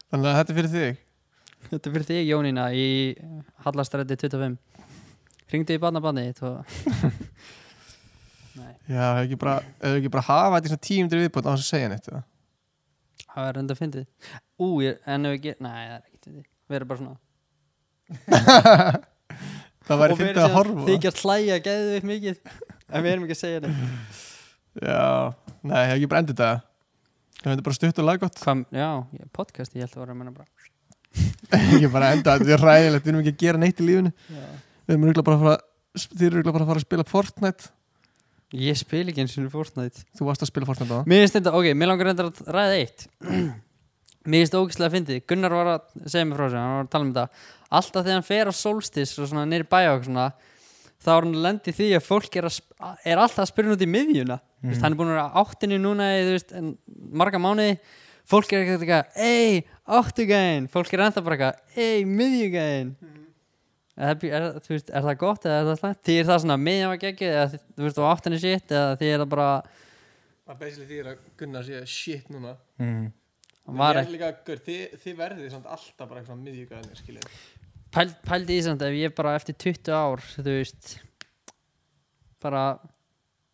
[0.09, 1.01] þannig að þetta er fyrir þig?
[1.69, 2.87] Þetta er fyrir þig Jónína í
[3.65, 4.57] Hallastræti 25
[5.53, 5.79] Hringdu í
[8.53, 11.47] Nei, já, hefur ekki bara, hefur ekki bara hafa þetta í svona tíum til viðbútt
[11.49, 12.09] á þess að segja neitt
[13.33, 14.03] það er enda fyndið.
[14.61, 16.45] Ú, ég, en ef ekki, nei, það er ekki fyndið.
[16.69, 17.17] Við erum bara svona
[19.87, 20.89] það væri fyndið að horfa á það.
[20.91, 22.37] Þykja hlæja, geðu upp mikið
[22.93, 23.73] En við erum ekki að segja þetta
[24.83, 25.03] já,
[25.63, 26.51] nei, hefur ekki bara endið þetta.
[27.43, 28.39] Það er bara stutt og laggott.
[28.73, 30.47] Já, ég- podcast, ég held að vera að menna bara.
[31.53, 34.11] Ekki bara enda, þetta er ræðilegt við erum ekki að gera neitt í lífinu.
[34.33, 37.69] Við erum örugglega bara að fara þið eru örugglega bara að fara að spila Fortnite.
[38.63, 40.05] Ég spil ekki eins og Fortnite.
[40.17, 43.05] Þú varst að spila Fortnite á Mér finnst þetta, ok, mér langar að ræða eitt
[44.23, 45.21] Mér finnst það ógæslega að fyndið.
[45.27, 47.47] Gunnar var að segja mér frá sig, hann var að tala um þetta.
[47.73, 50.27] Alltaf þegar hann fer á Solstis og svona nýri bæja og svona
[51.03, 53.89] þá er hann lendið því að fólk er, að, er alltaf að spyrja út í
[53.91, 54.39] miðjuna.
[54.39, 54.69] Mm.
[54.69, 56.53] veist, hann er búin að vera á áttinni núna í veist,
[57.11, 57.75] marga mánuði.
[58.31, 62.93] Fólk er ekkert eitthvað, ei, áttugæðin fólk er ennþá bara eitthvað, ei, miðjugæðin
[63.97, 65.99] er, er, veist, er það gott eða er það slæmt?
[66.07, 69.09] Því er það svona miðjan var geggið eða þú veist og áttinni sitt eða því
[69.09, 69.49] er það bara
[70.43, 72.55] Það er basically því að Gunnar sé shit núna.
[72.81, 73.11] Mm.
[73.67, 77.01] Hann var Ég ekki er líka, gaur, þið, þið verðið samt alltaf bara eitthvað miðjúgæðinir,
[77.01, 77.27] skiljið
[77.93, 80.97] pæl, pældi í samt ef ég bara eftir 20 ár þú veist
[82.43, 82.65] bara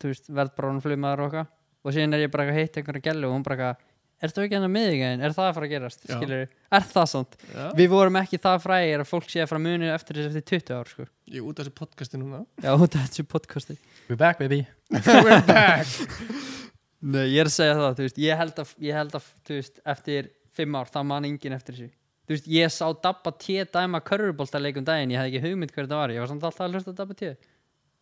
[0.02, 1.50] þú veist verð bara hún flugmaður og okkar
[1.86, 3.86] og síðan er ég bara eitthvað að hitta einhverja gælu og hún bara eitthvað
[4.20, 6.02] er það ekki hennar miðvíkæðin, er það að fara að gerast?
[6.10, 6.42] Skilur
[6.76, 7.62] er það samt, Já.
[7.78, 10.60] við vorum ekki það frægir að fólk sé að fara að muni eftir þessu eftir
[10.60, 12.44] 20 ár sko, Ég er út af þessu podcasti núna.
[12.60, 13.80] Já út af þessu podcasti.
[14.10, 14.66] We're back baby.
[14.92, 16.58] We're back
[17.00, 19.58] Nei, ég er að segja það, þú veist, ég held að, ég held að þú
[19.60, 21.94] veist, eftir fimm ár, þá man enginn eftir þessu.
[22.28, 26.02] Þú veist, ég sá Dabba T dæma körfuboltaleikum daginn, ég hafði ekki hugmynd hver þetta
[26.02, 27.32] var, ég var samt alltaf að hlusta Dabba T.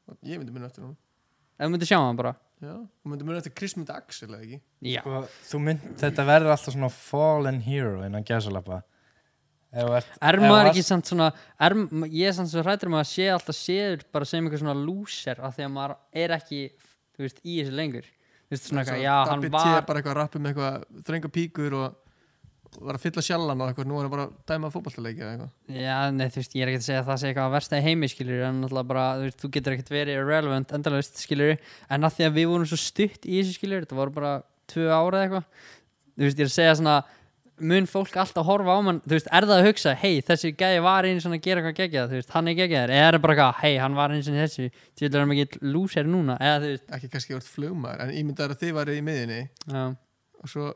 [0.07, 0.97] Ef Ég myndi muna eftir hún
[1.57, 2.33] þú myndir sjá hann bara.
[2.57, 5.01] Já, þú myndi muna eftir Krismund Axel eða ekki Já.
[5.03, 5.19] sko,
[5.51, 8.79] þú mynd, Þetta verður alltaf svona fallen hero innan gæsalappa
[9.77, 11.27] Ef Er ef maður ekki samt svona,
[11.59, 11.75] er,
[12.09, 15.41] ég er samt svo hrættur um að sé alltaf séður bara sem eitthvað svona loser
[15.43, 16.61] af því að maður er ekki,
[17.17, 18.07] þú veist, í þessu lengur.
[18.47, 21.73] Veist, svona já, hann Dabbi T var, bara eitthvað að rappa með eitthvað þrenga píkur
[21.75, 22.03] og
[22.83, 25.51] var að fylla sjallan og eitthvað Nú er hann bara að dæma fótballtaleiki eða eitthvað.
[25.81, 27.79] Já, nei, þú veist, ég er ekki að segja að það sé eitthvað að versta
[27.79, 31.53] í heimi, skilur, en náttúrulega bara, þú veist, þú getur ekkert verið irrelevant endalaust, skilur,
[31.95, 34.33] en að því að við vorum svo stutt í þessu, skilur, þetta voru bara
[34.71, 35.47] tvö ára eða eitthvað,
[36.17, 36.97] þú veist, ég er að segja svona,
[37.59, 41.07] mun fólk alltaf horfa á mann, veist, er það að hugsa, hei, þessi gæði var
[41.07, 43.71] einu svona að gera eitthvað þú veist, hann er geggjaður, eða er það bara hei,
[43.81, 47.37] hann var einu svona þessu, til er hann ekki lúser núna, eða veist, Ekki kannski
[47.37, 50.69] vart flugmaður En ímyndaður að þið værið í miðinni já, og svo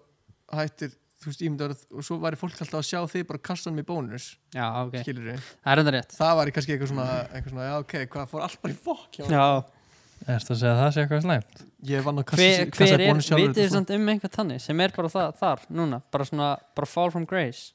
[0.52, 3.78] hættir þú veist, ímyndaður að og svo væri fólk alltaf að sjá þig bara kastan
[3.78, 7.68] með bónus já, ok, það er enda rétt, það væri kannski eitthvað svona, eitthvað svona
[7.68, 9.36] já ok, hvað fór allt bara í fokk honum?
[9.38, 9.81] já,
[10.30, 11.62] Ertu að segja að það sé eitthvað slæmt?
[11.90, 14.34] ég vann að kassa, hver, kassa hver er, bónus sjálfur vitið þið samt um einhvern
[14.36, 17.72] tannig, sem er bara það, þar, núna, bara svona, bara fall from grace,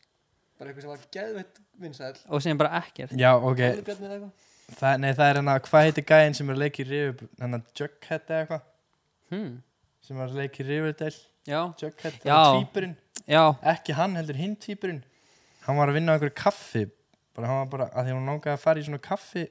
[0.61, 3.62] bara eitthvað sem var geðveitt vinsæl og síðan bara ekkert, Já, ok.
[3.88, 4.44] Bjarni eða eitthvað?
[4.76, 8.38] Það, Nei, það er hérna, hvað heitir gæinn sem er í River Hérna Jughead eða
[8.40, 8.64] eitthvað?
[9.30, 9.53] Hmm,
[10.03, 11.20] sem er í Riverdale.
[11.47, 12.30] Já, Jughead, Já.
[12.30, 12.97] það var tvíburinn.
[13.26, 13.42] Já,
[13.74, 15.05] Ekki hann heldur hinn tvíburinn.
[15.66, 16.82] Hann var að vinna á einhverju kaffi.
[17.36, 19.47] Bara, hann var bara, að því hann langaði að fara í svona kaffi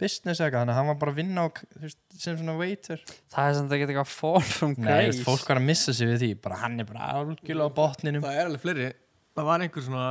[0.00, 2.56] business eða eitthvað, þannig að hann var bara að vinna á, þú veist, sem svona
[2.58, 3.02] waiter.
[3.34, 5.94] Það er samt að geta eitthvað fall from Nei, grace, veist, fólk var að missa
[5.96, 8.24] sig við því bara hann er bara algjörlega á botninum.
[8.26, 8.88] Það er alveg fleiri.
[9.34, 10.08] Það var einhver svona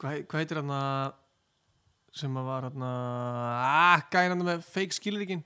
[0.00, 0.74] hvað, hvað heitir hann
[2.18, 5.44] sem að var hann að gæði hann með fake skilríkin?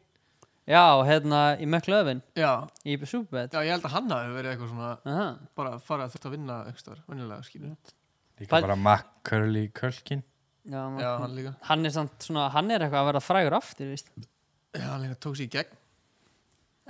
[0.62, 4.68] Já, hérna, í McLovin, já, í Superbad, já, ég held að hann hafi verið eitthvað
[4.70, 5.24] svona aha,
[5.58, 7.72] bara að fara að þurft að vinna eitthvað, venjulega skilur
[8.38, 10.22] Líka Pæl- bara Mac Curly Kölkin
[10.64, 11.52] já, já, hann líka.
[11.68, 14.10] Hann er samt svona, hann er eitthvað að vera frægur aftur, víst,
[14.76, 15.78] já, hann líka tók sér í gegn.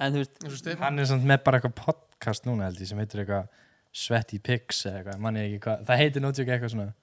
[0.03, 3.23] En þú veist, Hann er samt með bara eitthvað podcast núna held ég sem heitir
[3.23, 3.51] eitthvað
[3.93, 6.95] Sweaty Pigs eða eitthvað, manni ekki hvað það heitir nótjók eitthvað svona.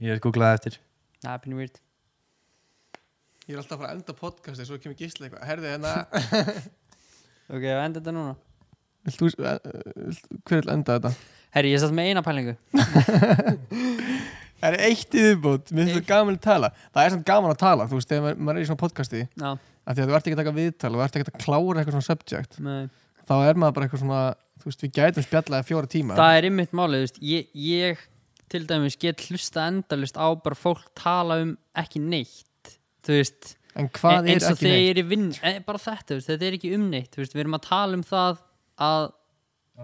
[0.00, 0.78] Ég hef googlað eftir.
[1.20, 1.80] Það er pínu weird,
[3.44, 5.44] ég er alltaf að fara að enda podcasti svo kemur gísla eitthvað.
[5.50, 5.96] Herði hérna.
[7.50, 8.32] Ok, og enda þetta núna,
[9.08, 9.22] vilt,
[10.46, 11.10] hver vil enda þetta?
[11.50, 12.52] Herri, ég satt með eina pælingu,
[14.60, 16.72] Það er eitt í viðbútt, mér finnst það gaman að tala.
[16.92, 19.24] Það er samt gaman að tala, þú veist, þegar maður, maður er í svona podcasti.
[19.40, 21.80] Já, af Því að þú ert ekki að taka viðtal, þú ert ekki að klára
[21.80, 22.60] eitthvað svona subject.
[22.60, 22.88] Með
[23.30, 24.22] Þá er maður bara eitthvað svona,
[24.60, 26.16] þú veist, við gætum spjallaði fjóra tíma.
[26.18, 28.00] Það er ymmit málið, þú veist, ég, ég
[28.50, 32.74] til dæmis get hlusta endalust á bara fólk tala um ekki neitt
[33.06, 34.64] þú veist, En hvað e- er ekki neitt?
[34.64, 37.98] þeir í vinn e, bara þetta, þetta er ekki um neitt við erum að tala
[37.98, 38.40] um það
[38.80, 39.06] að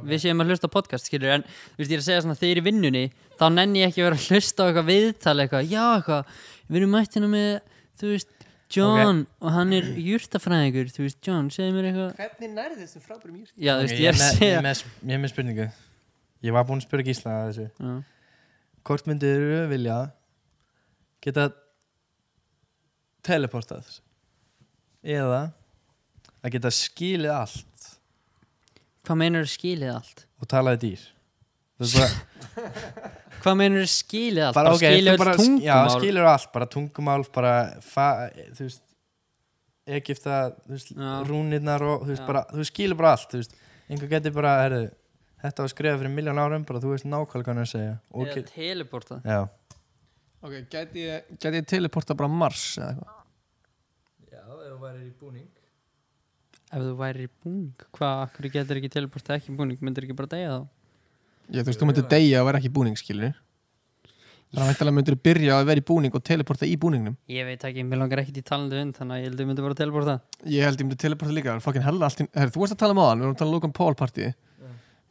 [0.05, 2.61] við séum að hlusta podcast, skilur en þú veist, ég er að segja svona, þeir
[2.61, 3.05] í vinnunni
[3.39, 6.35] þá nenni ég ekki að vera að hlusta á eitthvað viðtal eitthvað, já, eitthvað,
[6.69, 7.53] við erum mættina með
[8.01, 8.33] þú veist,
[8.77, 13.37] John og hann er jurtafræðingur, þú veist, John segðu mér eitthvað, Hvernig nærði þessum frábærum
[13.41, 13.53] júrt?
[13.55, 15.67] já, þú veist, ég er að með, segja ég, með, ég er með spurningu.
[16.47, 17.69] Ég var búinn að spyrja Gísla að þessu.
[17.79, 17.95] Já.
[18.87, 20.01] Hvort myndir vilja
[21.25, 21.47] geta
[23.27, 23.87] teleportað?
[25.07, 25.41] Eða
[26.43, 27.76] að geta skilið allt
[29.07, 30.25] hvað meinur skilið allt?
[30.43, 31.05] Og talaði dýr.
[31.77, 32.17] Það
[33.47, 35.67] hvað meinur skilið allt, bara, bara, ok, skilið bara, tungumál.
[35.69, 37.55] Já, skilur allt, bara tungumál bara,
[37.85, 38.07] fa,
[38.57, 38.83] þú veist
[39.87, 41.11] Egipta, þú veist, Já.
[41.29, 42.27] rúnirnar og þú veist, Já.
[42.27, 43.53] bara, þú skilur bara allt, þú veist.
[43.87, 44.81] Einhver getur bara, herru,
[45.45, 47.93] þetta var skrifað fyrir miljón árum, bara þú veist nákvæmlega hann að segja.
[48.11, 49.39] Og eða get, teleporta já,
[50.47, 53.23] Ok, gæti ég, gæti ég teleporta bara Mars eða eitthvað?
[54.33, 55.47] já, ef þú væri í búning
[56.73, 60.17] ef þú væri í búning, hvað, akkur getur ekki teleporta ekki í búning, myndir ekki
[60.19, 60.63] bara deyja þá?
[61.55, 63.35] Ég, þú veist, þú myndir deyja að vera ekki í búning, skilur
[64.47, 67.17] Þannig að væntalega myndir byrja að vera í búning og teleporta í búningnum.
[67.29, 69.49] Ég veit ekki, mér langar ekkert í talandi vind þannig að ég held að ég
[69.51, 70.15] myndi bara teleporta.
[70.47, 72.95] Ég held ég myndi teleporta líka, fucking hella allt í- Herri, Þú varst að tala
[72.95, 74.29] um aðan, við vorum að tala um Logan Paul party.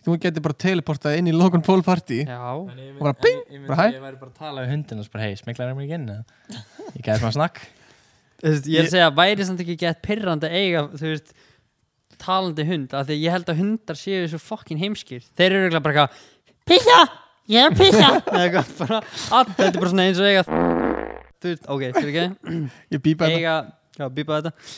[0.07, 2.21] Þú getur bara teleportað inn í Logan Paul party.
[2.23, 2.71] Já, Og
[3.03, 3.85] bara bing, bara hæ.
[3.91, 5.75] Ég væri bara að tala við hundin og bara hei, smiklar
[8.51, 11.35] veist, ég er að segja, væri samt ekki gett pirrandi að eiga, þú veist,
[12.21, 15.23] talandi hund, af því ég held að hundar séu svo fokkin heimskir.
[15.35, 16.99] Þeir eru eiginlega bara eitthvað, pissa,
[17.51, 17.75] ég er.
[17.89, 19.01] Eða eitthvað, bara,
[19.39, 20.45] að, þetta er bara svona eins og eiga,
[21.41, 22.63] þú veist, ok, fyrir ekki,
[22.95, 23.59] Ég býpa þetta
[23.99, 24.73] já, býpa þetta,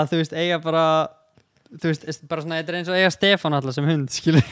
[0.00, 0.86] að þú veist, eiga bara,
[1.74, 4.48] þú veist, bara svona, þetta er eins og eiga Stefán alltaf sem hund, skilur.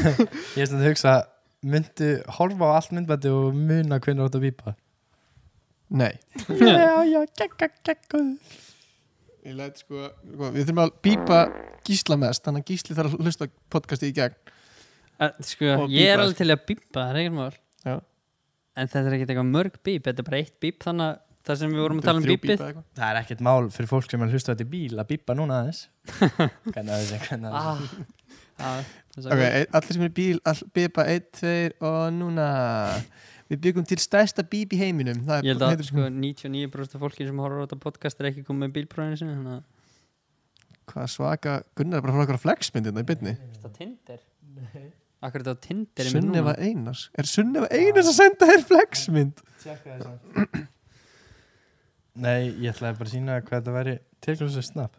[0.58, 1.16] Ég er stundum að hugsa,
[1.60, 4.76] myndu horfa á allt myndbætti og muna hvernig þú átt að bípa
[5.90, 6.12] Nei.
[6.46, 8.18] Já, já, gekka, gekka
[9.42, 11.38] Ég læt sko, sko Við þurfum að býpa
[11.88, 14.36] gísla mest Þannig að gísli þarf að hlusta podcasti í gegn.
[15.20, 17.56] Að, sko, Og ég er bípa, alveg til að bípa, það er ekkert mál.
[17.88, 17.96] Já.
[18.80, 21.18] En þetta er ekkert eitthvað mörg bíp, þetta er bara eitt bíp, þannig að
[21.50, 22.54] það sem við vorum að tala um þrjú bípið.
[22.54, 22.86] bípa eitthvað.
[23.00, 25.36] Það er ekkert mál fyrir fólk sem er að hlusta þetta í bíl að bípa
[25.40, 25.82] núna aðeins.
[26.70, 27.82] Hvernig að þessi, hvernig að Ah,
[28.60, 28.80] ah,
[29.16, 32.00] það er Ok, svo ein- allir sem er í bíl all, Býpa, einn, tveir og
[32.16, 32.46] núna
[33.50, 35.24] Við byggum til stærsta bíp í heiminum.
[35.26, 38.28] Það er- Ég held að sko 99% af fólki sem horfður á þetta podcast er
[38.30, 39.62] ekki komið með bílprófinu sinni að
[40.90, 44.20] Hvað svaka Gunnar er bara frá okkur fleksmyndina í byrni Þetta Tinder?
[45.22, 45.58] Akkur þetta á
[46.00, 47.02] er Sunneva núna Einars.
[47.18, 49.42] Er Sunneva Einars að senda þér fleksmynd?
[52.20, 53.94] Nei, ég ætlaði bara að sína hvað þetta væri
[54.24, 54.96] tilkvæmst snab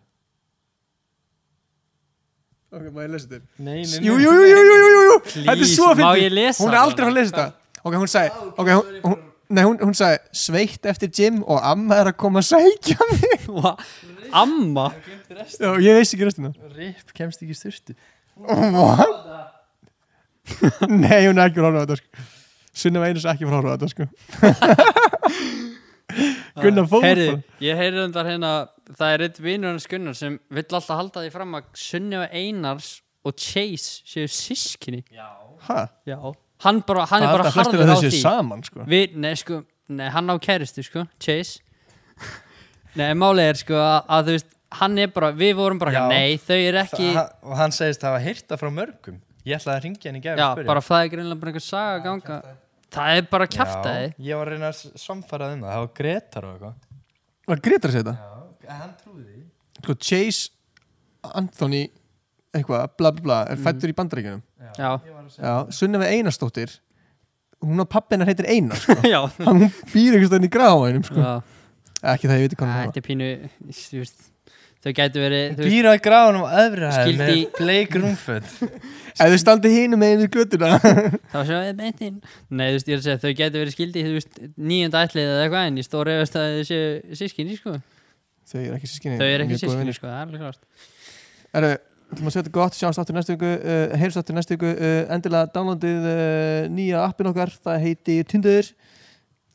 [2.72, 3.48] Ok, má ég lesa þetta?
[3.60, 5.16] Nei, Jú, jú, jú, jú, jú, jú, jú.
[5.34, 6.22] Þetta er svo má fyndið.
[6.24, 7.48] ég lesa Hún er aldrei að að lesa þetta
[7.84, 9.16] Ok, hún sagði Ok, hún, hún,
[9.50, 13.40] nei, hún, hún sagði Sveitt eftir gym og amma er að koma að sækja mig
[13.50, 13.72] Hva?
[14.42, 14.88] Amma?
[15.30, 17.94] Já, ég veist ekki restina Rip kemst ekki í styrtu
[18.42, 19.12] What?
[20.90, 22.08] Nei, hún er ekki frá þetta sko.
[22.82, 24.04] Sunneva Einars er ekki frá þetta sko.
[26.62, 27.26] Gunnar fór bara.
[27.64, 28.52] ég heyrði um þar hérna
[28.92, 32.90] Það er eitt vinur hans Gunnar sem vill alltaf halda því fram að Sunneva Einars
[33.24, 35.04] og Chase séu sískinni
[35.68, 35.80] Ha?
[36.10, 36.18] Já
[36.62, 38.22] Hann, bara, hann Það er bara harður að á því.
[38.22, 38.84] saman sko.
[38.90, 41.60] Við, nei sko, nei hann á kæristu sko, Chase.
[43.00, 44.50] Nei, málið er sko að, að þú veist,
[44.82, 46.02] hann er bara, við vorum bara, Já.
[46.12, 49.18] nei, þau eru ekki Þa, Og hann segist hafa hýrta frá mörgum.
[49.48, 51.96] Ég ætlaði að ringja henni í gæri Já, bara það er greinlega bara einhver saga
[51.96, 52.40] að ganga.
[52.92, 55.72] Það er bara kjaftaði Ég var að reyna að samfara um það.
[55.72, 56.76] Það var Gretar og eitthvað.
[57.52, 58.44] Var Gretar að segja þetta?
[58.68, 59.42] Já, hann trúði því.
[59.82, 61.82] Sko, Chase Anthony
[62.52, 64.44] eitthvað, bla bla bla, er fættur í bandaríkjunum.
[64.62, 64.92] Já, Já,
[65.74, 66.80] Sunneva Einarsdóttir
[67.62, 68.98] hún og pappina heitir Einar sko.
[69.48, 71.38] hún býr einhvers stöðin í gráðvænum sko.
[72.02, 73.32] ekki það ég veit hvað hann Þetta er pínu,
[74.02, 74.30] veist
[74.82, 78.48] Þau gætu verið, þú veist Býra í gráðunum á öðru Skildi bleik rúmföld
[79.22, 80.72] ef þið standi hinum með einu göttuna
[81.34, 82.16] þá séu við beintin
[82.50, 85.28] Nei, þú veist, ég er að segja, þau gætu verið skildi, þú veist, níunda ætlið
[85.28, 87.76] eða eitthvað en í stóri að þau séu sískinni, sko.
[88.50, 92.36] Þau eru ekki sískinni Þau eru ekki sískinni, sko, það er alveg klart þú maður
[92.36, 96.08] segja þetta gott, sjáumst áttur næstu viku uh, heyrst áttur næstu viku, uh, endilega downloadið
[96.12, 98.72] uh, nýja appin okkar, það heiti Tinder.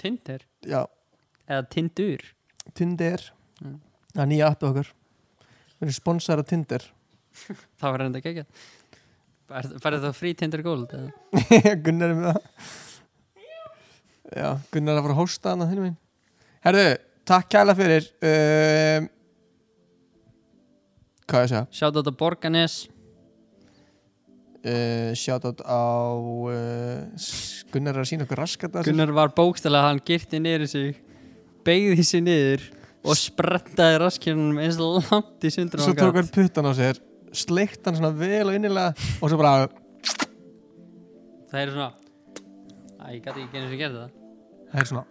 [0.01, 0.81] Tinder, já,
[1.49, 2.25] eða Tindur?
[2.77, 3.29] Tinder.
[3.63, 3.79] Mm.
[4.15, 4.91] það er nýja appið okkar.
[5.77, 6.85] Við erum sponsor af Tinder.
[7.81, 8.47] Það var reynda ekki
[9.47, 10.95] Færði það frí Tinder Gold?
[11.85, 12.71] Gunnar er með það.
[14.35, 15.99] Já, Gunnar er að fara að hósta hann að þínum minn.
[16.67, 16.87] Herðu,
[17.31, 19.07] takk kæla fyrir um,
[21.27, 22.77] hvað er að segja Sjátt á Borganes.
[24.67, 25.87] Uh, shoutout á
[26.19, 27.27] uh,
[27.71, 30.97] Gunnar er að sína okkur raskat Gunnar var bókstælega hann girti niður sig
[31.67, 32.65] beigði sig niður
[33.07, 36.99] og sprettaði raskjörnum eins og langt í sundur svo tók hann puttan á sér
[37.31, 39.69] sleikt hann svona vel og innilega og svo bara
[41.47, 41.93] Það er svona
[43.07, 44.15] Æ, ég gæti ekki einu sem gerði það.
[44.73, 45.03] Það er svona.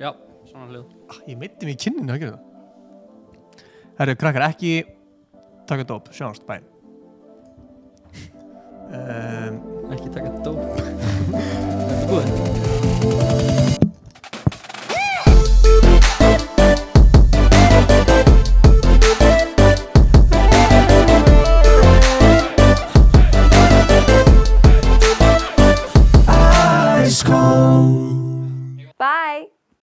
[0.00, 0.10] Já,
[0.48, 0.92] svona hljóð.
[1.12, 3.64] Ah, ég mitti mig í kinninu að gera það.
[3.98, 4.70] Herru, krakkar, ekki
[5.70, 6.58] Takk að dóp, sjónast, bæ
[8.92, 9.60] um,
[9.92, 10.81] Ekki takk að dóp.